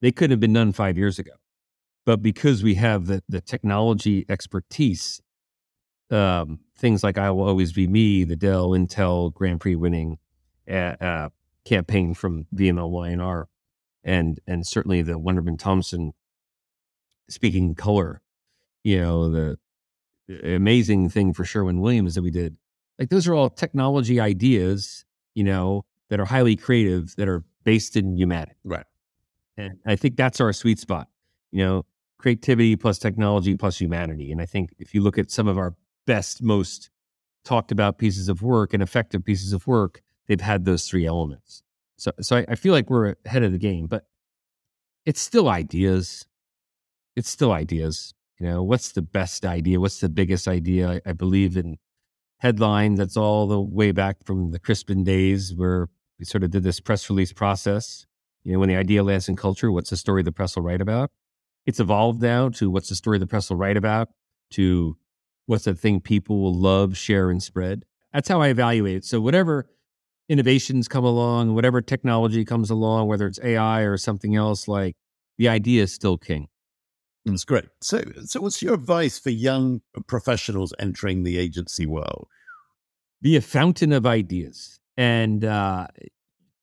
they 0.00 0.12
couldn't 0.12 0.30
have 0.30 0.40
been 0.40 0.52
done 0.54 0.72
five 0.72 0.96
years 0.96 1.18
ago, 1.18 1.32
but 2.06 2.22
because 2.22 2.62
we 2.62 2.74
have 2.74 3.06
the 3.06 3.22
the 3.28 3.40
technology 3.40 4.24
expertise 4.28 5.20
um, 6.10 6.60
things 6.76 7.02
like 7.02 7.18
"I 7.18 7.30
Will 7.30 7.48
Always 7.48 7.72
Be 7.72 7.86
Me," 7.86 8.24
the 8.24 8.36
Dell 8.36 8.70
Intel 8.70 9.32
Grand 9.32 9.60
Prix 9.60 9.74
winning 9.74 10.18
uh, 10.70 10.96
uh, 11.00 11.28
campaign 11.64 12.14
from 12.14 12.46
VML 12.54 13.46
and 14.02 14.40
and 14.46 14.66
certainly 14.66 15.02
the 15.02 15.18
Wunderman 15.18 15.58
Thompson 15.58 16.12
speaking 17.28 17.74
color. 17.74 18.20
You 18.82 19.00
know 19.00 19.30
the 19.30 19.58
amazing 20.28 21.08
thing 21.10 21.32
for 21.32 21.44
Sherwin 21.44 21.80
Williams 21.80 22.14
that 22.14 22.22
we 22.22 22.30
did. 22.30 22.56
Like 22.98 23.10
those 23.10 23.26
are 23.26 23.34
all 23.34 23.50
technology 23.50 24.20
ideas, 24.20 25.04
you 25.34 25.44
know, 25.44 25.84
that 26.10 26.20
are 26.20 26.24
highly 26.24 26.56
creative, 26.56 27.14
that 27.16 27.28
are 27.28 27.44
based 27.64 27.96
in 27.96 28.16
humanity. 28.16 28.54
Right. 28.64 28.86
And 29.56 29.78
I 29.86 29.96
think 29.96 30.16
that's 30.16 30.40
our 30.40 30.52
sweet 30.52 30.78
spot. 30.78 31.08
You 31.50 31.64
know, 31.64 31.86
creativity 32.18 32.76
plus 32.76 32.98
technology 32.98 33.56
plus 33.56 33.80
humanity. 33.80 34.32
And 34.32 34.40
I 34.40 34.46
think 34.46 34.74
if 34.78 34.94
you 34.94 35.02
look 35.02 35.18
at 35.18 35.30
some 35.30 35.48
of 35.48 35.58
our 35.58 35.74
best, 36.06 36.42
most 36.42 36.90
talked 37.44 37.70
about 37.70 37.98
pieces 37.98 38.28
of 38.28 38.42
work 38.42 38.72
and 38.74 38.82
effective 38.82 39.24
pieces 39.24 39.52
of 39.52 39.66
work, 39.66 40.02
they've 40.26 40.40
had 40.40 40.64
those 40.64 40.88
three 40.88 41.06
elements. 41.06 41.62
So, 41.96 42.12
so 42.20 42.36
I, 42.38 42.46
I 42.48 42.54
feel 42.54 42.72
like 42.72 42.90
we're 42.90 43.14
ahead 43.24 43.42
of 43.42 43.52
the 43.52 43.58
game, 43.58 43.86
but 43.86 44.06
it's 45.04 45.20
still 45.20 45.48
ideas. 45.48 46.26
It's 47.14 47.28
still 47.28 47.52
ideas. 47.52 48.14
You 48.38 48.46
know, 48.46 48.62
what's 48.62 48.92
the 48.92 49.02
best 49.02 49.44
idea? 49.44 49.80
What's 49.80 50.00
the 50.00 50.08
biggest 50.08 50.48
idea? 50.48 50.90
I, 50.90 51.00
I 51.10 51.12
believe 51.12 51.56
in 51.56 51.78
headline. 52.38 52.96
That's 52.96 53.16
all 53.16 53.46
the 53.46 53.60
way 53.60 53.92
back 53.92 54.24
from 54.24 54.50
the 54.50 54.58
Crispin 54.58 55.04
days 55.04 55.54
where 55.54 55.88
we 56.18 56.24
sort 56.24 56.44
of 56.44 56.50
did 56.50 56.62
this 56.62 56.80
press 56.80 57.08
release 57.08 57.32
process. 57.32 58.06
You 58.42 58.52
know, 58.52 58.58
when 58.58 58.68
the 58.68 58.76
idea 58.76 59.02
lands 59.02 59.28
in 59.28 59.36
culture, 59.36 59.70
what's 59.72 59.90
the 59.90 59.96
story 59.96 60.22
the 60.22 60.32
press 60.32 60.56
will 60.56 60.62
write 60.62 60.80
about? 60.80 61.10
It's 61.64 61.80
evolved 61.80 62.20
now 62.20 62.50
to 62.50 62.70
what's 62.70 62.88
the 62.90 62.94
story 62.94 63.18
the 63.18 63.26
press 63.26 63.48
will 63.48 63.56
write 63.56 63.76
about, 63.76 64.10
to 64.50 64.98
what's 65.46 65.64
the 65.64 65.74
thing 65.74 66.00
people 66.00 66.42
will 66.42 66.54
love, 66.54 66.96
share, 66.96 67.30
and 67.30 67.42
spread. 67.42 67.84
That's 68.12 68.28
how 68.28 68.42
I 68.42 68.48
evaluate 68.48 68.96
it. 68.96 69.04
So 69.04 69.20
whatever 69.20 69.66
innovations 70.28 70.88
come 70.88 71.04
along, 71.04 71.54
whatever 71.54 71.80
technology 71.80 72.44
comes 72.44 72.70
along, 72.70 73.08
whether 73.08 73.26
it's 73.26 73.40
AI 73.42 73.80
or 73.82 73.96
something 73.96 74.36
else, 74.36 74.68
like 74.68 74.96
the 75.38 75.48
idea 75.48 75.84
is 75.84 75.92
still 75.92 76.18
king. 76.18 76.48
That's 77.24 77.44
great. 77.44 77.64
So, 77.80 78.02
so 78.24 78.40
what's 78.40 78.60
your 78.60 78.74
advice 78.74 79.18
for 79.18 79.30
young 79.30 79.80
professionals 80.06 80.74
entering 80.78 81.22
the 81.22 81.38
agency 81.38 81.86
world? 81.86 82.28
Be 83.22 83.36
a 83.36 83.40
fountain 83.40 83.92
of 83.92 84.04
ideas, 84.04 84.78
and 84.98 85.44
uh, 85.44 85.86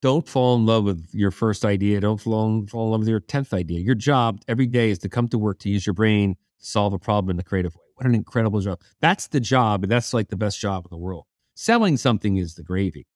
don't 0.01 0.27
fall 0.27 0.55
in 0.55 0.65
love 0.67 0.83
with 0.83 1.09
your 1.13 1.31
first 1.31 1.65
idea. 1.65 1.99
Don't 1.99 2.19
fall, 2.19 2.65
fall 2.67 2.85
in 2.85 2.91
love 2.91 2.99
with 3.01 3.09
your 3.09 3.19
tenth 3.19 3.53
idea. 3.53 3.79
Your 3.79 3.95
job 3.95 4.41
every 4.47 4.67
day 4.67 4.91
is 4.91 4.99
to 4.99 5.09
come 5.09 5.27
to 5.29 5.39
work 5.39 5.59
to 5.59 5.69
use 5.69 5.85
your 5.85 5.95
brain 5.95 6.35
to 6.59 6.65
solve 6.65 6.93
a 6.93 6.99
problem 6.99 7.35
in 7.35 7.39
a 7.39 7.43
creative 7.43 7.75
way. 7.75 7.81
What 7.95 8.05
an 8.05 8.15
incredible 8.15 8.61
job. 8.61 8.79
That's 8.99 9.27
the 9.27 9.39
job. 9.39 9.87
That's 9.87 10.13
like 10.13 10.29
the 10.29 10.37
best 10.37 10.59
job 10.59 10.85
in 10.85 10.89
the 10.91 10.97
world. 10.97 11.25
Selling 11.55 11.97
something 11.97 12.37
is 12.37 12.55
the 12.55 12.63
gravy, 12.63 13.07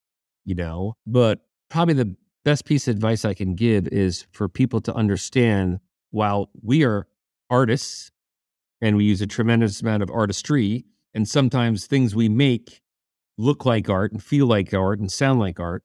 you 0.44 0.56
know, 0.56 0.96
but 1.06 1.42
probably 1.70 1.96
the 1.96 2.16
best 2.44 2.66
piece 2.66 2.88
of 2.88 2.96
advice 2.96 3.26
I 3.26 3.34
can 3.34 3.56
give 3.56 3.88
is 3.88 4.28
for 4.32 4.48
people 4.48 4.82
to 4.82 4.94
understand 4.94 5.80
while 6.12 6.50
we 6.62 6.84
are 6.84 7.08
artists 7.50 8.12
and 8.82 8.98
we 8.98 9.06
use 9.06 9.22
a 9.22 9.28
tremendous 9.28 9.82
amount 9.82 10.04
of 10.04 10.12
artistry, 10.12 10.86
and 11.14 11.28
sometimes 11.28 11.88
things 11.88 12.14
we 12.16 12.30
make 12.30 12.82
look 13.38 13.66
like 13.66 13.90
art 13.90 14.12
and 14.12 14.22
feel 14.22 14.46
like 14.46 14.74
art 14.74 15.00
and 15.00 15.12
sound 15.12 15.40
like 15.40 15.60
art, 15.60 15.84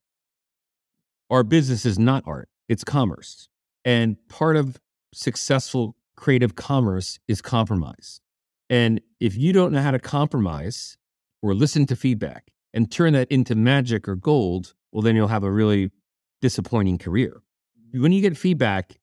our 1.31 1.43
business 1.43 1.87
is 1.87 1.99
not 1.99 2.25
art, 2.27 2.49
it's 2.69 2.85
commerce. 2.85 3.49
And 3.85 4.17
part 4.29 4.57
of 4.57 4.79
successful 5.15 5.97
creative 6.17 6.57
commerce 6.57 7.19
is 7.29 7.41
compromise. 7.41 8.21
And 8.69 9.01
if 9.21 9.37
you 9.37 9.53
don't 9.53 9.73
know 9.73 9.83
how 9.83 9.91
to 9.93 9.99
compromise 9.99 10.97
or 11.43 11.55
listen 11.55 11.87
to 11.87 11.97
feedback 11.97 12.53
and 12.75 12.91
turn 12.91 13.15
that 13.15 13.31
into 13.31 13.55
magic 13.55 14.09
or 14.09 14.17
gold, 14.17 14.75
well, 14.93 15.03
then 15.03 15.17
you'll 15.17 15.29
have 15.29 15.45
a 15.45 15.51
really 15.51 15.91
disappointing 16.41 16.99
career. 16.99 17.43
When 17.93 18.13
you 18.13 18.21
get 18.21 18.37
feedback, 18.37 18.99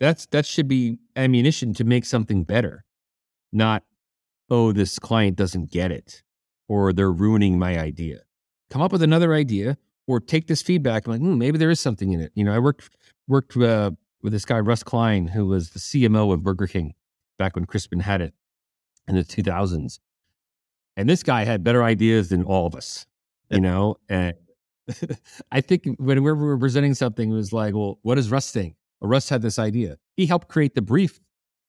that's 0.00 0.26
that 0.26 0.46
should 0.46 0.68
be 0.68 0.98
ammunition 1.14 1.74
to 1.74 1.84
make 1.84 2.04
something 2.04 2.44
better, 2.44 2.84
not, 3.52 3.82
oh, 4.50 4.72
this 4.72 4.98
client 4.98 5.36
doesn't 5.36 5.70
get 5.70 5.90
it 5.90 6.22
or 6.68 6.92
they're 6.92 7.12
ruining 7.12 7.58
my 7.58 7.78
idea. 7.78 8.20
Come 8.70 8.82
up 8.82 8.92
with 8.92 9.02
another 9.02 9.34
idea 9.34 9.78
or 10.06 10.20
take 10.20 10.46
this 10.46 10.62
feedback. 10.62 11.06
I'm 11.06 11.12
like, 11.12 11.20
hmm, 11.20 11.38
maybe 11.38 11.58
there 11.58 11.70
is 11.70 11.80
something 11.80 12.12
in 12.12 12.20
it. 12.20 12.32
You 12.34 12.44
know, 12.44 12.54
I 12.54 12.58
worked 12.58 12.90
worked 13.28 13.56
uh, 13.56 13.92
with 14.22 14.32
this 14.32 14.44
guy 14.44 14.60
Russ 14.60 14.82
Klein, 14.82 15.28
who 15.28 15.46
was 15.46 15.70
the 15.70 15.78
CMO 15.78 16.32
of 16.32 16.42
Burger 16.42 16.66
King 16.66 16.94
back 17.38 17.54
when 17.54 17.64
Crispin 17.66 18.00
had 18.00 18.20
it, 18.20 18.34
in 19.08 19.14
the 19.14 19.24
2000s. 19.24 19.98
And 20.96 21.08
this 21.08 21.22
guy 21.22 21.44
had 21.44 21.62
better 21.62 21.82
ideas 21.82 22.30
than 22.30 22.42
all 22.42 22.66
of 22.66 22.74
us, 22.74 23.06
you 23.50 23.60
know? 23.60 23.96
And 24.08 24.34
I 25.52 25.60
think 25.60 25.86
when 25.98 26.22
we 26.22 26.32
were 26.32 26.58
presenting 26.58 26.94
something, 26.94 27.30
it 27.30 27.34
was 27.34 27.52
like, 27.52 27.74
well, 27.74 27.98
what 28.02 28.14
does 28.14 28.30
Russ 28.30 28.50
think? 28.50 28.76
Russ 29.06 29.28
had 29.28 29.42
this 29.42 29.58
idea. 29.58 29.96
He 30.16 30.26
helped 30.26 30.48
create 30.48 30.74
the 30.74 30.82
brief 30.82 31.20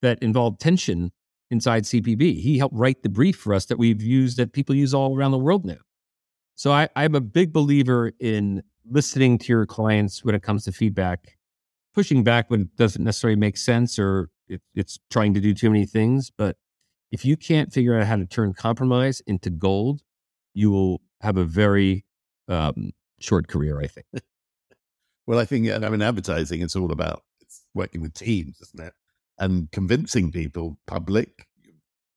that 0.02 0.20
involved 0.22 0.60
tension 0.60 1.12
inside 1.50 1.84
CPB. 1.84 2.42
He 2.42 2.58
helped 2.58 2.76
write 2.76 3.04
the 3.04 3.10
brief 3.10 3.38
for 3.38 3.54
us 3.54 3.66
that 3.66 3.78
we've 3.78 4.02
used, 4.02 4.38
that 4.38 4.54
people 4.54 4.76
use 4.76 4.94
all 4.94 5.16
around 5.16 5.32
the 5.32 5.38
world 5.38 5.66
now. 5.66 5.78
So 6.56 6.72
I, 6.72 6.90
I'm 6.96 7.16
a 7.16 7.22
big 7.22 7.54
believer 7.54 8.12
in 8.20 8.64
listening 8.90 9.38
to 9.40 9.48
your 9.48 9.66
clients 9.66 10.24
when 10.24 10.36
it 10.36 10.44
comes 10.44 10.66
to 10.66 10.72
feedback, 10.72 11.38
pushing 11.94 12.24
back 12.24 12.50
when 12.50 12.62
it 12.62 12.76
doesn't 12.76 13.04
necessarily 13.04 13.38
make 13.38 13.58
sense 13.58 14.00
or 14.00 14.30
it, 14.48 14.62
it's 14.74 15.00
trying 15.10 15.34
to 15.34 15.40
do 15.40 15.54
too 15.54 15.70
many 15.70 15.86
things, 15.86 16.32
but 16.36 16.58
if 17.12 17.24
you 17.24 17.38
can't 17.38 17.72
figure 17.72 17.98
out 17.98 18.08
how 18.08 18.16
to 18.16 18.26
turn 18.26 18.54
compromise 18.54 19.22
into 19.28 19.50
gold, 19.50 20.02
you 20.54 20.72
will 20.72 21.02
have 21.22 21.38
a 21.38 21.46
very 21.46 22.06
um, 22.48 22.92
short 23.20 23.48
career. 23.48 23.80
I 23.80 23.88
think. 23.88 24.06
well, 25.28 25.40
I 25.40 25.46
think 25.46 25.70
I 25.70 25.90
mean 25.90 26.02
advertising. 26.02 26.62
It's 26.62 26.76
all 26.76 26.92
about 26.92 27.24
working 27.78 28.02
with 28.02 28.14
teams, 28.14 28.60
isn't 28.62 28.88
it? 28.88 28.94
And 29.40 29.72
convincing 29.72 30.32
people, 30.32 30.78
public, 30.88 31.48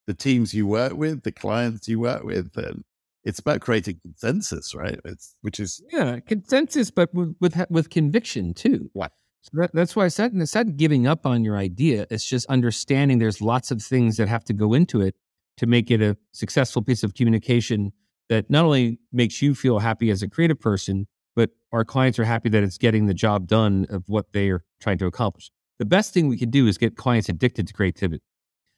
the 0.06 0.14
teams 0.14 0.54
you 0.54 0.66
work 0.66 0.94
with, 0.94 1.22
the 1.22 1.32
clients 1.32 1.86
you 1.86 2.00
work 2.00 2.24
with, 2.24 2.56
and 2.56 2.82
it's 3.24 3.38
about 3.38 3.60
creating 3.60 4.00
consensus, 4.02 4.74
right? 4.74 4.98
It's 5.04 5.36
which 5.42 5.60
is 5.60 5.82
yeah, 5.92 6.18
consensus, 6.20 6.90
but 6.90 7.14
with 7.14 7.36
with, 7.40 7.56
with 7.70 7.90
conviction 7.90 8.54
too. 8.54 8.90
What? 8.94 9.12
So 9.42 9.50
that, 9.54 9.70
that's 9.72 9.96
why 9.96 10.04
I 10.04 10.08
said 10.08 10.32
it's 10.34 10.54
not 10.54 10.76
giving 10.76 11.06
up 11.06 11.26
on 11.26 11.44
your 11.44 11.56
idea. 11.56 12.06
It's 12.10 12.26
just 12.26 12.46
understanding 12.46 13.18
there's 13.18 13.40
lots 13.40 13.70
of 13.70 13.82
things 13.82 14.16
that 14.16 14.28
have 14.28 14.44
to 14.44 14.52
go 14.52 14.74
into 14.74 15.00
it 15.00 15.14
to 15.58 15.66
make 15.66 15.90
it 15.90 16.02
a 16.02 16.16
successful 16.32 16.82
piece 16.82 17.02
of 17.02 17.14
communication 17.14 17.92
that 18.28 18.50
not 18.50 18.64
only 18.64 18.98
makes 19.12 19.42
you 19.42 19.54
feel 19.54 19.78
happy 19.78 20.10
as 20.10 20.22
a 20.22 20.28
creative 20.28 20.60
person, 20.60 21.06
but 21.34 21.50
our 21.72 21.84
clients 21.84 22.18
are 22.18 22.24
happy 22.24 22.48
that 22.48 22.62
it's 22.62 22.78
getting 22.78 23.06
the 23.06 23.14
job 23.14 23.46
done 23.46 23.86
of 23.90 24.04
what 24.08 24.32
they 24.32 24.50
are 24.50 24.62
trying 24.80 24.98
to 24.98 25.06
accomplish. 25.06 25.50
The 25.78 25.84
best 25.84 26.12
thing 26.12 26.28
we 26.28 26.36
can 26.36 26.50
do 26.50 26.66
is 26.66 26.78
get 26.78 26.96
clients 26.96 27.28
addicted 27.28 27.66
to 27.68 27.72
creativity. 27.72 28.22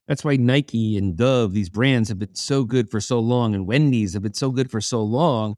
That's 0.08 0.24
why 0.24 0.36
Nike 0.36 0.96
and 0.96 1.16
Dove, 1.16 1.52
these 1.52 1.70
brands 1.70 2.08
have 2.08 2.18
been 2.18 2.34
so 2.34 2.64
good 2.64 2.90
for 2.90 3.00
so 3.00 3.20
long, 3.20 3.54
and 3.54 3.66
Wendy's 3.66 4.14
have 4.14 4.22
been 4.22 4.34
so 4.34 4.50
good 4.50 4.70
for 4.70 4.80
so 4.80 5.02
long, 5.02 5.56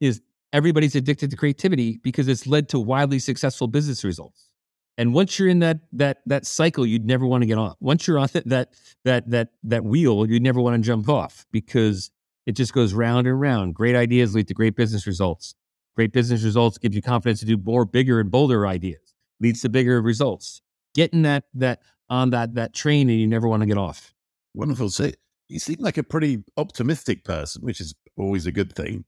is 0.00 0.20
everybody's 0.52 0.94
addicted 0.94 1.30
to 1.30 1.36
creativity 1.36 1.98
because 2.02 2.28
it's 2.28 2.46
led 2.46 2.68
to 2.70 2.78
wildly 2.78 3.18
successful 3.18 3.66
business 3.68 4.04
results. 4.04 4.50
And 4.96 5.14
once 5.14 5.38
you're 5.38 5.48
in 5.48 5.60
that 5.60 5.78
that 5.92 6.18
that 6.26 6.44
cycle, 6.44 6.84
you'd 6.84 7.06
never 7.06 7.24
want 7.24 7.42
to 7.42 7.46
get 7.46 7.56
off. 7.56 7.76
Once 7.80 8.06
you're 8.06 8.18
on 8.18 8.28
that 8.32 8.68
that 9.04 9.30
that 9.30 9.48
that 9.62 9.84
wheel, 9.84 10.28
you'd 10.28 10.42
never 10.42 10.60
want 10.60 10.74
to 10.76 10.86
jump 10.86 11.08
off 11.08 11.46
because 11.52 12.10
it 12.46 12.52
just 12.52 12.72
goes 12.72 12.94
round 12.94 13.26
and 13.26 13.40
round. 13.40 13.74
Great 13.74 13.94
ideas 13.94 14.34
lead 14.34 14.48
to 14.48 14.54
great 14.54 14.74
business 14.74 15.06
results. 15.06 15.54
Great 15.94 16.12
business 16.12 16.42
results 16.42 16.78
give 16.78 16.94
you 16.94 17.02
confidence 17.02 17.40
to 17.40 17.46
do 17.46 17.56
more 17.56 17.84
bigger 17.84 18.20
and 18.20 18.30
bolder 18.30 18.66
ideas. 18.66 19.07
Leads 19.40 19.62
to 19.62 19.68
bigger 19.68 20.00
results. 20.02 20.62
Getting 20.94 21.22
that 21.22 21.44
that 21.54 21.80
on 22.10 22.30
that 22.30 22.54
that 22.54 22.74
train 22.74 23.08
and 23.10 23.20
you 23.20 23.26
never 23.26 23.48
want 23.48 23.62
to 23.62 23.66
get 23.66 23.78
off. 23.78 24.14
Wonderful. 24.54 24.90
So 24.90 25.10
you 25.48 25.58
seem 25.58 25.76
like 25.80 25.96
a 25.96 26.02
pretty 26.02 26.42
optimistic 26.56 27.24
person, 27.24 27.62
which 27.62 27.80
is 27.80 27.94
always 28.16 28.46
a 28.46 28.52
good 28.52 28.74
thing. 28.74 29.04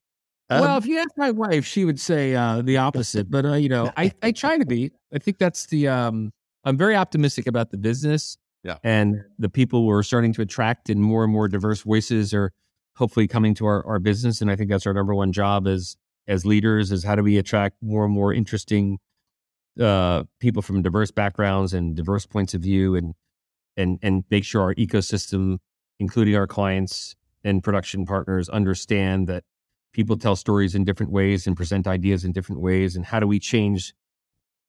Um, 0.48 0.62
well, 0.62 0.78
if 0.78 0.86
you 0.86 0.98
ask 0.98 1.10
my 1.16 1.30
wife, 1.30 1.64
she 1.64 1.84
would 1.84 2.00
say 2.00 2.34
uh, 2.34 2.62
the 2.62 2.76
opposite. 2.76 3.30
But 3.30 3.46
uh, 3.46 3.54
you 3.54 3.68
know, 3.68 3.92
I, 3.96 4.12
I 4.22 4.32
try 4.32 4.58
to 4.58 4.66
be. 4.66 4.90
I 5.14 5.18
think 5.18 5.38
that's 5.38 5.66
the. 5.66 5.88
Um, 5.88 6.32
I'm 6.64 6.76
very 6.76 6.96
optimistic 6.96 7.46
about 7.46 7.70
the 7.70 7.78
business. 7.78 8.36
Yeah. 8.62 8.76
And 8.84 9.24
the 9.38 9.48
people 9.48 9.86
we're 9.86 10.02
starting 10.02 10.34
to 10.34 10.42
attract, 10.42 10.90
and 10.90 11.00
more 11.00 11.24
and 11.24 11.32
more 11.32 11.48
diverse 11.48 11.82
voices 11.82 12.34
are 12.34 12.52
hopefully 12.96 13.26
coming 13.26 13.54
to 13.54 13.66
our, 13.66 13.86
our 13.86 13.98
business. 13.98 14.42
And 14.42 14.50
I 14.50 14.56
think 14.56 14.70
that's 14.70 14.86
our 14.86 14.92
number 14.92 15.14
one 15.14 15.32
job 15.32 15.66
as 15.66 15.96
as 16.28 16.44
leaders 16.44 16.92
is 16.92 17.02
how 17.02 17.16
do 17.16 17.22
we 17.22 17.38
attract 17.38 17.76
more 17.80 18.04
and 18.04 18.12
more 18.12 18.32
interesting 18.32 18.98
uh, 19.78 20.24
people 20.40 20.62
from 20.62 20.82
diverse 20.82 21.10
backgrounds 21.10 21.74
and 21.74 21.94
diverse 21.94 22.26
points 22.26 22.54
of 22.54 22.62
view, 22.62 22.96
and 22.96 23.14
and 23.76 23.98
and 24.02 24.24
make 24.30 24.44
sure 24.44 24.62
our 24.62 24.74
ecosystem, 24.74 25.58
including 25.98 26.36
our 26.36 26.46
clients 26.46 27.16
and 27.44 27.62
production 27.62 28.04
partners, 28.04 28.48
understand 28.48 29.26
that 29.28 29.44
people 29.92 30.16
tell 30.16 30.36
stories 30.36 30.74
in 30.74 30.84
different 30.84 31.12
ways 31.12 31.46
and 31.46 31.56
present 31.56 31.86
ideas 31.86 32.24
in 32.24 32.32
different 32.32 32.60
ways 32.60 32.96
and 32.96 33.06
how 33.06 33.18
do 33.18 33.26
we 33.26 33.38
change 33.38 33.92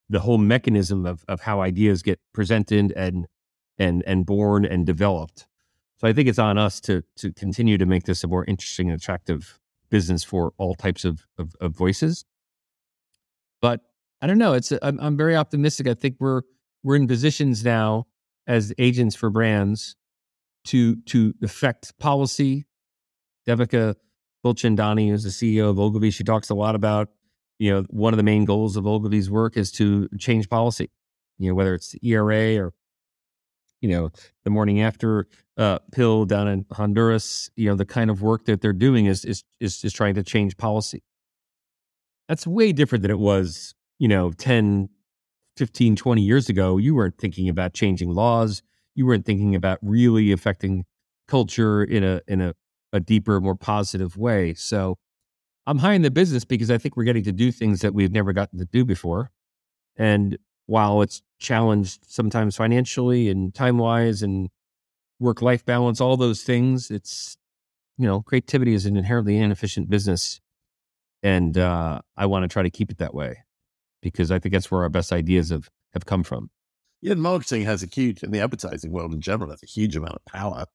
the 0.10 0.20
whole 0.20 0.38
mechanism 0.38 1.06
of, 1.06 1.24
of 1.28 1.42
how 1.42 1.62
ideas 1.62 2.02
get 2.02 2.20
presented 2.34 2.92
and 2.96 3.28
and 3.78 4.04
and 4.06 4.26
born 4.26 4.66
and 4.66 4.86
developed. 4.86 5.48
So 5.98 6.08
i 6.08 6.14
think 6.14 6.28
it's 6.28 6.40
on 6.40 6.58
us 6.58 6.80
to 6.82 7.04
to 7.18 7.32
continue 7.34 7.78
to 7.78 7.86
make 7.86 8.04
this 8.04 8.24
a 8.24 8.28
more 8.28 8.46
interesting 8.46 8.90
and 8.90 9.00
attractive 9.00 9.60
business 9.90 10.24
for 10.24 10.54
all 10.58 10.76
types 10.76 11.06
of 11.06 11.26
of, 11.38 11.56
of 11.62 11.72
voices. 11.76 12.26
But 13.62 13.82
i 14.22 14.28
don't 14.28 14.38
know 14.38 14.54
it's 14.54 14.72
I'm, 14.82 15.00
I'm 15.00 15.18
very 15.18 15.36
optimistic 15.36 15.88
i 15.88 15.94
think 15.94 16.16
we're 16.20 16.42
we're 16.84 16.96
in 16.96 17.08
positions 17.08 17.64
now 17.64 18.08
as 18.48 18.74
agents 18.78 19.16
for 19.16 19.30
brands 19.30 19.96
to 20.66 20.98
to 21.08 21.34
affect 21.42 21.98
policy 22.00 22.66
devika 23.48 23.96
Bulchandani, 24.44 25.10
who's 25.10 25.24
the 25.24 25.30
CEO 25.30 25.70
of 25.70 25.80
Ogilvy, 25.80 26.12
she 26.12 26.24
talks 26.24 26.50
a 26.50 26.56
lot 26.56 26.76
about, 26.76 27.10
you 27.60 27.72
know, 27.72 27.84
one 27.90 28.14
of 28.14 28.18
the 28.18 28.24
main 28.24 28.46
goals 28.46 28.76
of 28.76 28.88
Ogilvy's 28.88 29.30
work 29.30 29.56
is 29.56 29.72
to 29.74 30.10
change 30.18 30.50
policy, 30.50 30.90
you 31.38 31.50
know, 31.50 31.56
whether 31.56 31.76
it's 31.76 31.92
the 31.92 32.00
ERA 32.04 32.58
or, 32.58 32.74
you 33.82 33.90
know, 33.90 34.10
the 34.44 34.50
morning 34.50 34.82
after 34.82 35.28
uh, 35.58 35.80
pill 35.92 36.26
down 36.26 36.48
in 36.48 36.66
Honduras, 36.72 37.52
you 37.56 37.70
know, 37.70 37.76
the 37.76 37.86
kind 37.86 38.10
of 38.10 38.22
work 38.22 38.46
that 38.46 38.62
they're 38.62 38.74
doing 38.74 39.06
is, 39.06 39.26
is, 39.26 39.44
is, 39.60 39.84
is 39.84 39.94
trying 39.94 40.16
to 40.16 40.24
change 40.24 40.58
policy. 40.58 41.04
That's 42.28 42.48
way 42.48 42.72
different 42.72 43.04
than 43.04 43.12
it 43.12 43.20
was, 43.20 43.76
you 44.02 44.08
know, 44.08 44.32
10, 44.32 44.90
15, 45.58 45.96
20 45.96 46.22
years 46.24 46.50
ago. 46.50 46.78
You 46.78 46.96
weren't 46.96 47.20
thinking 47.20 47.48
about 47.48 47.76
changing 47.76 48.10
laws. 48.10 48.64
You 48.96 49.06
weren't 49.06 49.28
thinking 49.28 49.54
about 49.54 49.78
really 49.84 50.32
affecting 50.32 50.86
culture 51.28 51.84
in 51.84 52.04
a, 52.04 52.20
in 52.28 52.42
a, 52.42 52.56
a 52.92 53.00
deeper, 53.00 53.40
more 53.40 53.54
positive 53.54 54.18
way. 54.18 54.56
So 54.56 54.98
I'm 55.68 55.78
high 55.78 55.94
in 55.94 56.02
the 56.02 56.10
business 56.10 56.46
because 56.46 56.72
I 56.72 56.80
think 56.80 56.98
we're 56.98 57.04
getting 57.04 57.26
to 57.26 57.32
do 57.32 57.52
things 57.52 57.82
that 57.82 57.94
we've 57.94 58.12
never 58.12 58.34
gotten 58.34 58.58
to 58.58 58.66
do 58.66 58.84
before. 58.84 59.30
And 59.96 60.40
while 60.66 61.04
it's 61.04 61.22
challenged 61.38 62.04
sometimes 62.08 62.56
financially 62.56 63.30
and 63.30 63.54
time 63.54 63.78
wise 63.78 64.24
and 64.24 64.50
work 65.20 65.44
life 65.44 65.64
balance, 65.64 66.02
all 66.02 66.18
those 66.18 66.42
things, 66.42 66.90
it's, 66.90 67.38
you 68.00 68.08
know, 68.08 68.24
creativity 68.24 68.74
is 68.74 68.88
an 68.88 68.98
inherently 68.98 69.38
inefficient 69.38 69.92
business. 69.92 70.42
And 71.22 71.56
uh, 71.56 72.02
I 72.18 72.26
want 72.26 72.46
to 72.46 72.48
try 72.48 72.64
to 72.64 72.72
keep 72.72 72.90
it 72.90 72.98
that 72.98 73.14
way 73.14 73.44
because 74.02 74.32
I 74.32 74.40
think 74.40 74.54
that's 74.54 74.72
where 74.72 74.84
our 74.84 74.90
best 74.90 75.12
ideas 75.12 75.50
have, 75.50 75.70
have 75.94 76.06
come 76.06 76.24
from. 76.24 76.50
Yeah, 77.02 77.16
marketing 77.16 77.64
has 77.64 77.82
a 77.82 77.88
huge, 77.88 78.22
in 78.24 78.32
the 78.32 78.40
advertising 78.40 78.92
world 78.92 79.14
in 79.14 79.22
general, 79.22 79.50
has 79.50 79.64
a 79.64 79.68
huge 79.68 79.96
amount 79.96 80.16
of 80.16 80.26
power 80.26 80.66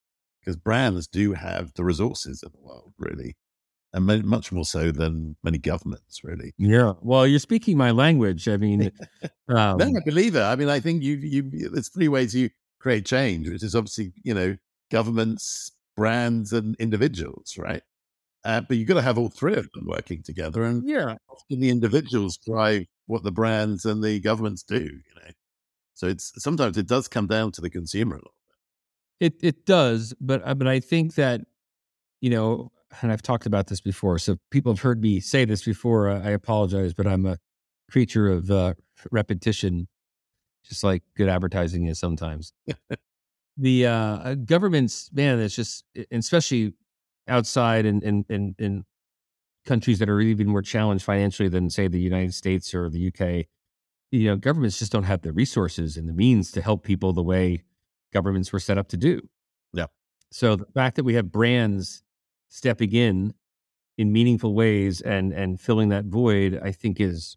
because 0.40 0.56
brands 0.56 1.06
do 1.06 1.32
have 1.32 1.72
the 1.74 1.84
resources 1.84 2.42
in 2.42 2.50
the 2.52 2.60
world, 2.60 2.92
really, 2.98 3.36
and 3.92 4.06
much 4.24 4.52
more 4.52 4.64
so 4.64 4.90
than 4.90 5.36
many 5.42 5.58
governments, 5.58 6.22
really. 6.22 6.52
Yeah. 6.58 6.94
Well, 7.00 7.26
you're 7.26 7.38
speaking 7.38 7.76
my 7.76 7.92
language. 7.92 8.48
I 8.48 8.56
mean, 8.56 8.92
um, 9.48 9.78
no, 9.78 9.86
I 9.86 10.04
believe 10.04 10.36
it. 10.36 10.42
I 10.42 10.56
mean, 10.56 10.68
I 10.68 10.80
think 10.80 11.02
you 11.02 11.16
you 11.16 11.70
there's 11.70 11.88
three 11.88 12.08
ways 12.08 12.34
you 12.34 12.50
create 12.80 13.06
change, 13.06 13.48
which 13.48 13.62
is 13.62 13.74
obviously 13.74 14.12
you 14.22 14.34
know 14.34 14.56
governments, 14.90 15.72
brands, 15.96 16.52
and 16.52 16.76
individuals, 16.76 17.56
right? 17.58 17.82
Uh, 18.46 18.60
but 18.60 18.76
you've 18.76 18.86
got 18.86 18.94
to 18.94 19.02
have 19.02 19.18
all 19.18 19.28
three 19.28 19.54
of 19.54 19.68
them 19.72 19.86
working 19.86 20.22
together, 20.22 20.62
and 20.62 20.88
yeah, 20.88 21.16
often 21.28 21.58
the 21.58 21.68
individuals 21.68 22.38
drive 22.38 22.84
what 23.06 23.24
the 23.24 23.32
brands 23.32 23.84
and 23.84 24.04
the 24.04 24.20
governments 24.20 24.62
do. 24.62 24.78
You 24.78 25.14
know, 25.16 25.30
so 25.94 26.06
it's 26.06 26.32
sometimes 26.40 26.78
it 26.78 26.86
does 26.86 27.08
come 27.08 27.26
down 27.26 27.50
to 27.52 27.60
the 27.60 27.68
consumer 27.68 28.14
a 28.14 28.18
lot. 28.18 28.34
It 29.18 29.34
it 29.42 29.66
does, 29.66 30.14
but 30.20 30.46
uh, 30.46 30.54
but 30.54 30.68
I 30.68 30.78
think 30.78 31.16
that 31.16 31.40
you 32.20 32.30
know, 32.30 32.70
and 33.02 33.10
I've 33.10 33.20
talked 33.20 33.46
about 33.46 33.66
this 33.66 33.80
before. 33.80 34.16
So 34.20 34.36
people 34.52 34.72
have 34.72 34.80
heard 34.80 35.02
me 35.02 35.18
say 35.18 35.44
this 35.44 35.64
before. 35.64 36.08
I 36.08 36.30
apologize, 36.30 36.94
but 36.94 37.08
I'm 37.08 37.26
a 37.26 37.38
creature 37.90 38.28
of 38.28 38.48
uh, 38.48 38.74
repetition, 39.10 39.88
just 40.64 40.84
like 40.84 41.02
good 41.16 41.28
advertising 41.28 41.86
is 41.86 41.98
sometimes. 41.98 42.52
the 43.56 43.86
uh, 43.86 44.34
governments, 44.34 45.10
man, 45.12 45.40
it's 45.40 45.56
just, 45.56 45.84
especially 46.12 46.74
outside 47.28 47.86
in, 47.86 48.02
in 48.02 48.24
in 48.28 48.54
in 48.58 48.84
countries 49.66 49.98
that 49.98 50.08
are 50.08 50.20
even 50.20 50.46
more 50.46 50.62
challenged 50.62 51.04
financially 51.04 51.48
than 51.48 51.68
say 51.68 51.88
the 51.88 52.00
United 52.00 52.34
States 52.34 52.74
or 52.74 52.88
the 52.88 53.08
UK. 53.08 53.46
You 54.12 54.28
know, 54.28 54.36
governments 54.36 54.78
just 54.78 54.92
don't 54.92 55.02
have 55.02 55.22
the 55.22 55.32
resources 55.32 55.96
and 55.96 56.08
the 56.08 56.12
means 56.12 56.52
to 56.52 56.62
help 56.62 56.84
people 56.84 57.12
the 57.12 57.22
way 57.22 57.64
governments 58.12 58.52
were 58.52 58.60
set 58.60 58.78
up 58.78 58.88
to 58.88 58.96
do. 58.96 59.20
Yeah. 59.72 59.86
So 60.30 60.56
the 60.56 60.66
fact 60.66 60.96
that 60.96 61.04
we 61.04 61.14
have 61.14 61.32
brands 61.32 62.02
stepping 62.48 62.92
in 62.92 63.34
in 63.98 64.12
meaningful 64.12 64.54
ways 64.54 65.00
and 65.00 65.32
and 65.32 65.60
filling 65.60 65.88
that 65.90 66.04
void, 66.04 66.60
I 66.62 66.72
think 66.72 67.00
is 67.00 67.36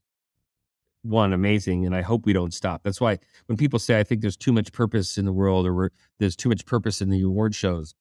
one 1.02 1.34
amazing, 1.34 1.86
and 1.86 1.96
I 1.96 2.02
hope 2.02 2.26
we 2.26 2.34
don't 2.34 2.54
stop. 2.54 2.84
That's 2.84 3.00
why 3.02 3.20
when 3.48 3.58
people 3.58 3.80
say 3.80 4.00
I 4.00 4.04
think 4.04 4.22
there's 4.22 4.38
too 4.38 4.52
much 4.52 4.72
purpose 4.72 5.18
in 5.18 5.26
the 5.26 5.34
world 5.34 5.66
or 5.66 5.92
there's 6.20 6.36
too 6.36 6.50
much 6.50 6.66
purpose 6.66 7.02
in 7.02 7.10
the 7.10 7.22
award 7.22 7.56
shows, 7.56 7.96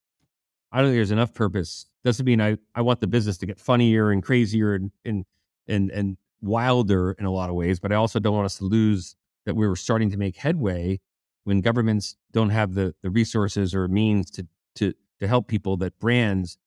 I 0.71 0.79
don't 0.79 0.87
think 0.87 0.97
there's 0.97 1.11
enough 1.11 1.33
purpose. 1.33 1.85
Doesn't 2.03 2.25
mean 2.25 2.41
I 2.41 2.57
I 2.75 2.81
want 2.81 2.99
the 2.99 3.07
business 3.07 3.37
to 3.39 3.45
get 3.45 3.59
funnier 3.59 4.11
and 4.11 4.23
crazier 4.23 4.75
and 4.75 4.91
and 5.03 5.25
and 5.67 5.91
and 5.91 6.17
wilder 6.41 7.13
in 7.19 7.25
a 7.25 7.31
lot 7.31 7.49
of 7.49 7.55
ways, 7.55 7.79
but 7.79 7.91
I 7.91 7.95
also 7.95 8.19
don't 8.19 8.35
want 8.35 8.45
us 8.45 8.57
to 8.59 8.65
lose 8.65 9.15
that 9.45 9.55
we 9.55 9.67
were 9.67 9.75
starting 9.75 10.09
to 10.11 10.17
make 10.17 10.37
headway 10.37 10.99
when 11.43 11.61
governments 11.61 12.15
don't 12.31 12.49
have 12.49 12.73
the 12.73 12.93
the 13.01 13.09
resources 13.09 13.73
or 13.73 13.87
means 13.87 14.29
to 14.31 14.47
to 14.75 14.93
to 15.19 15.27
help 15.27 15.47
people 15.47 15.77
that 15.77 15.99
brands 15.99 16.57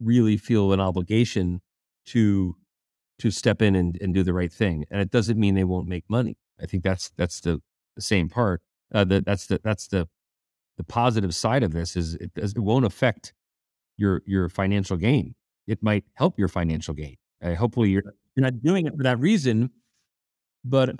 really 0.00 0.36
feel 0.36 0.72
an 0.72 0.80
obligation 0.80 1.60
to 2.06 2.56
to 3.18 3.30
step 3.30 3.60
in 3.60 3.74
and, 3.74 3.98
and 4.00 4.14
do 4.14 4.22
the 4.22 4.32
right 4.32 4.52
thing. 4.52 4.84
And 4.90 5.00
it 5.00 5.10
doesn't 5.10 5.38
mean 5.38 5.54
they 5.54 5.64
won't 5.64 5.88
make 5.88 6.04
money. 6.08 6.36
I 6.60 6.66
think 6.66 6.84
that's 6.84 7.10
that's 7.16 7.40
the, 7.40 7.60
the 7.96 8.02
same 8.02 8.28
part. 8.28 8.62
Uh, 8.94 9.04
that 9.04 9.24
that's 9.26 9.46
the 9.46 9.60
that's 9.62 9.88
the 9.88 10.08
the 10.76 10.84
positive 10.84 11.34
side 11.34 11.62
of 11.62 11.72
this 11.72 11.96
is 11.96 12.14
it, 12.14 12.30
it 12.36 12.58
won't 12.58 12.84
affect 12.84 13.34
your 13.98 14.22
your 14.24 14.48
financial 14.48 14.96
gain 14.96 15.34
it 15.68 15.82
might 15.82 16.04
help 16.14 16.38
your 16.38 16.48
financial 16.48 16.94
gain. 16.94 17.16
Uh, 17.44 17.54
hopefully, 17.54 17.90
you're 17.90 18.14
you're 18.34 18.42
not 18.42 18.62
doing 18.62 18.86
it 18.86 18.96
for 18.96 19.02
that 19.04 19.20
reason. 19.20 19.70
But 20.64 20.98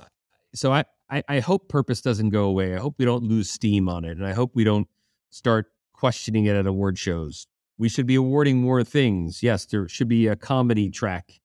so 0.55 0.73
I, 0.73 0.85
I 1.11 1.23
I 1.27 1.41
hope 1.41 1.69
purpose 1.69 2.01
doesn't 2.01 2.29
go 2.29 2.45
away. 2.45 2.75
I 2.75 2.79
hope 2.79 2.95
we 2.99 3.05
don't 3.05 3.25
lose 3.25 3.51
steam 3.51 3.89
on 3.89 4.05
it, 4.05 4.19
and 4.19 4.27
I 4.27 4.35
hope 4.35 4.53
we 4.55 4.63
don't 4.63 4.87
start 5.31 5.67
questioning 5.95 6.45
it 6.45 6.55
at 6.55 6.67
award 6.67 6.99
shows. 6.99 7.47
We 7.79 7.89
should 7.89 8.07
be 8.07 8.15
awarding 8.15 8.61
more 8.61 8.85
things. 8.85 9.43
Yes, 9.43 9.65
there 9.65 9.89
should 9.89 10.09
be 10.09 10.27
a 10.27 10.37
comedy 10.37 10.91
track 10.91 11.41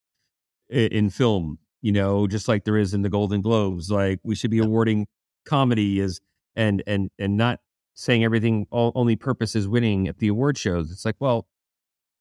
in, 0.70 0.88
in 0.88 1.10
film. 1.10 1.60
You 1.82 1.94
know, 1.94 2.28
just 2.28 2.48
like 2.48 2.66
there 2.66 2.78
is 2.78 2.94
in 2.94 3.02
the 3.02 3.10
Golden 3.10 3.42
Globes. 3.42 3.90
Like 3.90 4.20
we 4.24 4.36
should 4.36 4.52
be 4.52 4.60
awarding 4.60 5.08
comedy 5.46 6.02
as 6.02 6.20
and 6.56 6.84
and 6.86 7.10
and 7.18 7.38
not 7.38 7.62
saying 7.94 8.24
everything 8.24 8.68
all, 8.72 8.92
only 8.96 9.16
purpose 9.16 9.56
is 9.56 9.68
winning 9.68 10.08
at 10.08 10.18
the 10.18 10.28
award 10.28 10.58
shows. 10.58 10.92
It's 10.92 11.06
like, 11.06 11.16
well, 11.20 11.48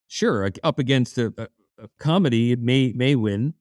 sure, 0.06 0.50
up 0.62 0.78
against 0.78 1.18
a, 1.18 1.32
a, 1.38 1.84
a 1.84 1.88
comedy, 1.98 2.52
it 2.52 2.60
may 2.60 2.92
may 2.92 3.14
win, 3.14 3.54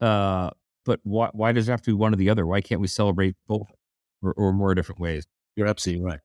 uh, 0.00 0.50
but 0.84 1.00
why 1.02 1.30
why 1.32 1.52
does 1.52 1.68
it 1.68 1.70
have 1.72 1.82
to 1.82 1.90
be 1.90 1.94
one 1.94 2.12
or 2.12 2.16
the 2.16 2.30
other? 2.30 2.46
Why 2.46 2.60
can't 2.60 2.80
we 2.80 2.86
celebrate 2.88 3.36
both 3.46 3.66
or, 4.22 4.32
or 4.34 4.52
more 4.52 4.74
different 4.74 5.00
ways? 5.00 5.26
You're 5.56 5.66
absolutely 5.66 6.04
right. 6.04 6.20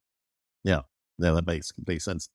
Yeah, 0.63 0.81
yeah, 1.17 1.31
that 1.31 1.47
makes 1.47 1.71
complete 1.71 2.01
sense. 2.01 2.29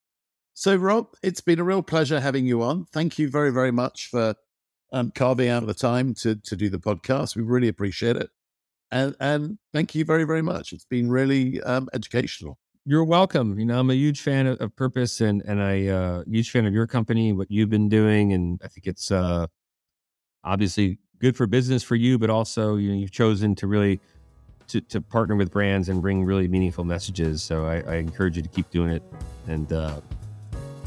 So, 0.54 0.74
Rob, 0.74 1.06
it's 1.22 1.40
been 1.40 1.60
a 1.60 1.64
real 1.64 1.82
pleasure 1.82 2.18
having 2.18 2.44
you 2.44 2.62
on. 2.62 2.86
Thank 2.86 3.18
you 3.18 3.30
very, 3.30 3.52
very 3.52 3.70
much 3.70 4.08
for 4.10 4.34
um, 4.92 5.12
carving 5.14 5.48
out 5.48 5.64
the 5.66 5.74
time 5.74 6.14
to 6.14 6.34
to 6.34 6.56
do 6.56 6.68
the 6.68 6.78
podcast. 6.78 7.36
We 7.36 7.42
really 7.42 7.68
appreciate 7.68 8.16
it, 8.16 8.30
and 8.90 9.14
and 9.20 9.58
thank 9.72 9.94
you 9.94 10.04
very, 10.04 10.24
very 10.24 10.42
much. 10.42 10.72
It's 10.72 10.84
been 10.84 11.08
really 11.08 11.62
um, 11.62 11.88
educational. 11.94 12.58
You're 12.88 13.04
welcome. 13.04 13.58
You 13.58 13.66
know, 13.66 13.78
I'm 13.78 13.90
a 13.90 13.94
huge 13.94 14.22
fan 14.22 14.46
of, 14.46 14.58
of 14.62 14.74
Purpose, 14.74 15.20
and 15.20 15.42
and 15.42 15.62
I 15.62 15.88
uh, 15.88 16.22
huge 16.26 16.50
fan 16.50 16.64
of 16.64 16.72
your 16.72 16.86
company, 16.86 17.34
what 17.34 17.50
you've 17.50 17.68
been 17.68 17.90
doing, 17.90 18.32
and 18.32 18.58
I 18.64 18.68
think 18.68 18.86
it's 18.86 19.10
uh, 19.10 19.46
obviously 20.42 20.98
good 21.18 21.36
for 21.36 21.46
business 21.46 21.82
for 21.82 21.96
you, 21.96 22.18
but 22.18 22.30
also 22.30 22.76
you 22.76 22.88
know, 22.88 22.96
you've 22.96 23.10
chosen 23.10 23.54
to 23.56 23.66
really 23.66 24.00
to, 24.68 24.80
to 24.80 25.02
partner 25.02 25.36
with 25.36 25.50
brands 25.50 25.90
and 25.90 26.00
bring 26.00 26.24
really 26.24 26.48
meaningful 26.48 26.82
messages. 26.82 27.42
So 27.42 27.66
I, 27.66 27.80
I 27.80 27.96
encourage 27.96 28.38
you 28.38 28.42
to 28.42 28.48
keep 28.48 28.70
doing 28.70 28.88
it. 28.90 29.02
And 29.48 29.70
uh, 29.70 30.00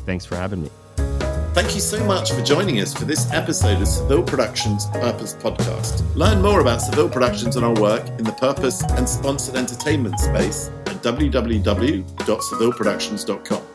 thanks 0.08 0.26
for 0.26 0.36
having 0.38 0.64
me. 0.64 0.72
Thank 1.54 1.76
you 1.76 1.82
so 1.82 2.04
much 2.04 2.32
for 2.32 2.42
joining 2.42 2.80
us 2.80 2.96
for 2.96 3.06
this 3.06 3.32
episode 3.32 3.80
of 3.80 3.88
Saville 3.88 4.24
Productions 4.24 4.88
Purpose 4.88 5.36
Podcast. 5.36 6.04
Learn 6.16 6.42
more 6.42 6.62
about 6.62 6.82
Saville 6.82 7.10
Productions 7.10 7.58
and 7.58 7.64
our 7.64 7.76
work 7.76 8.08
in 8.18 8.24
the 8.24 8.32
purpose 8.40 8.82
and 8.82 9.08
sponsored 9.08 9.56
entertainment 9.56 10.20
space 10.20 10.72
www.savilleproductions.com. 11.04 13.71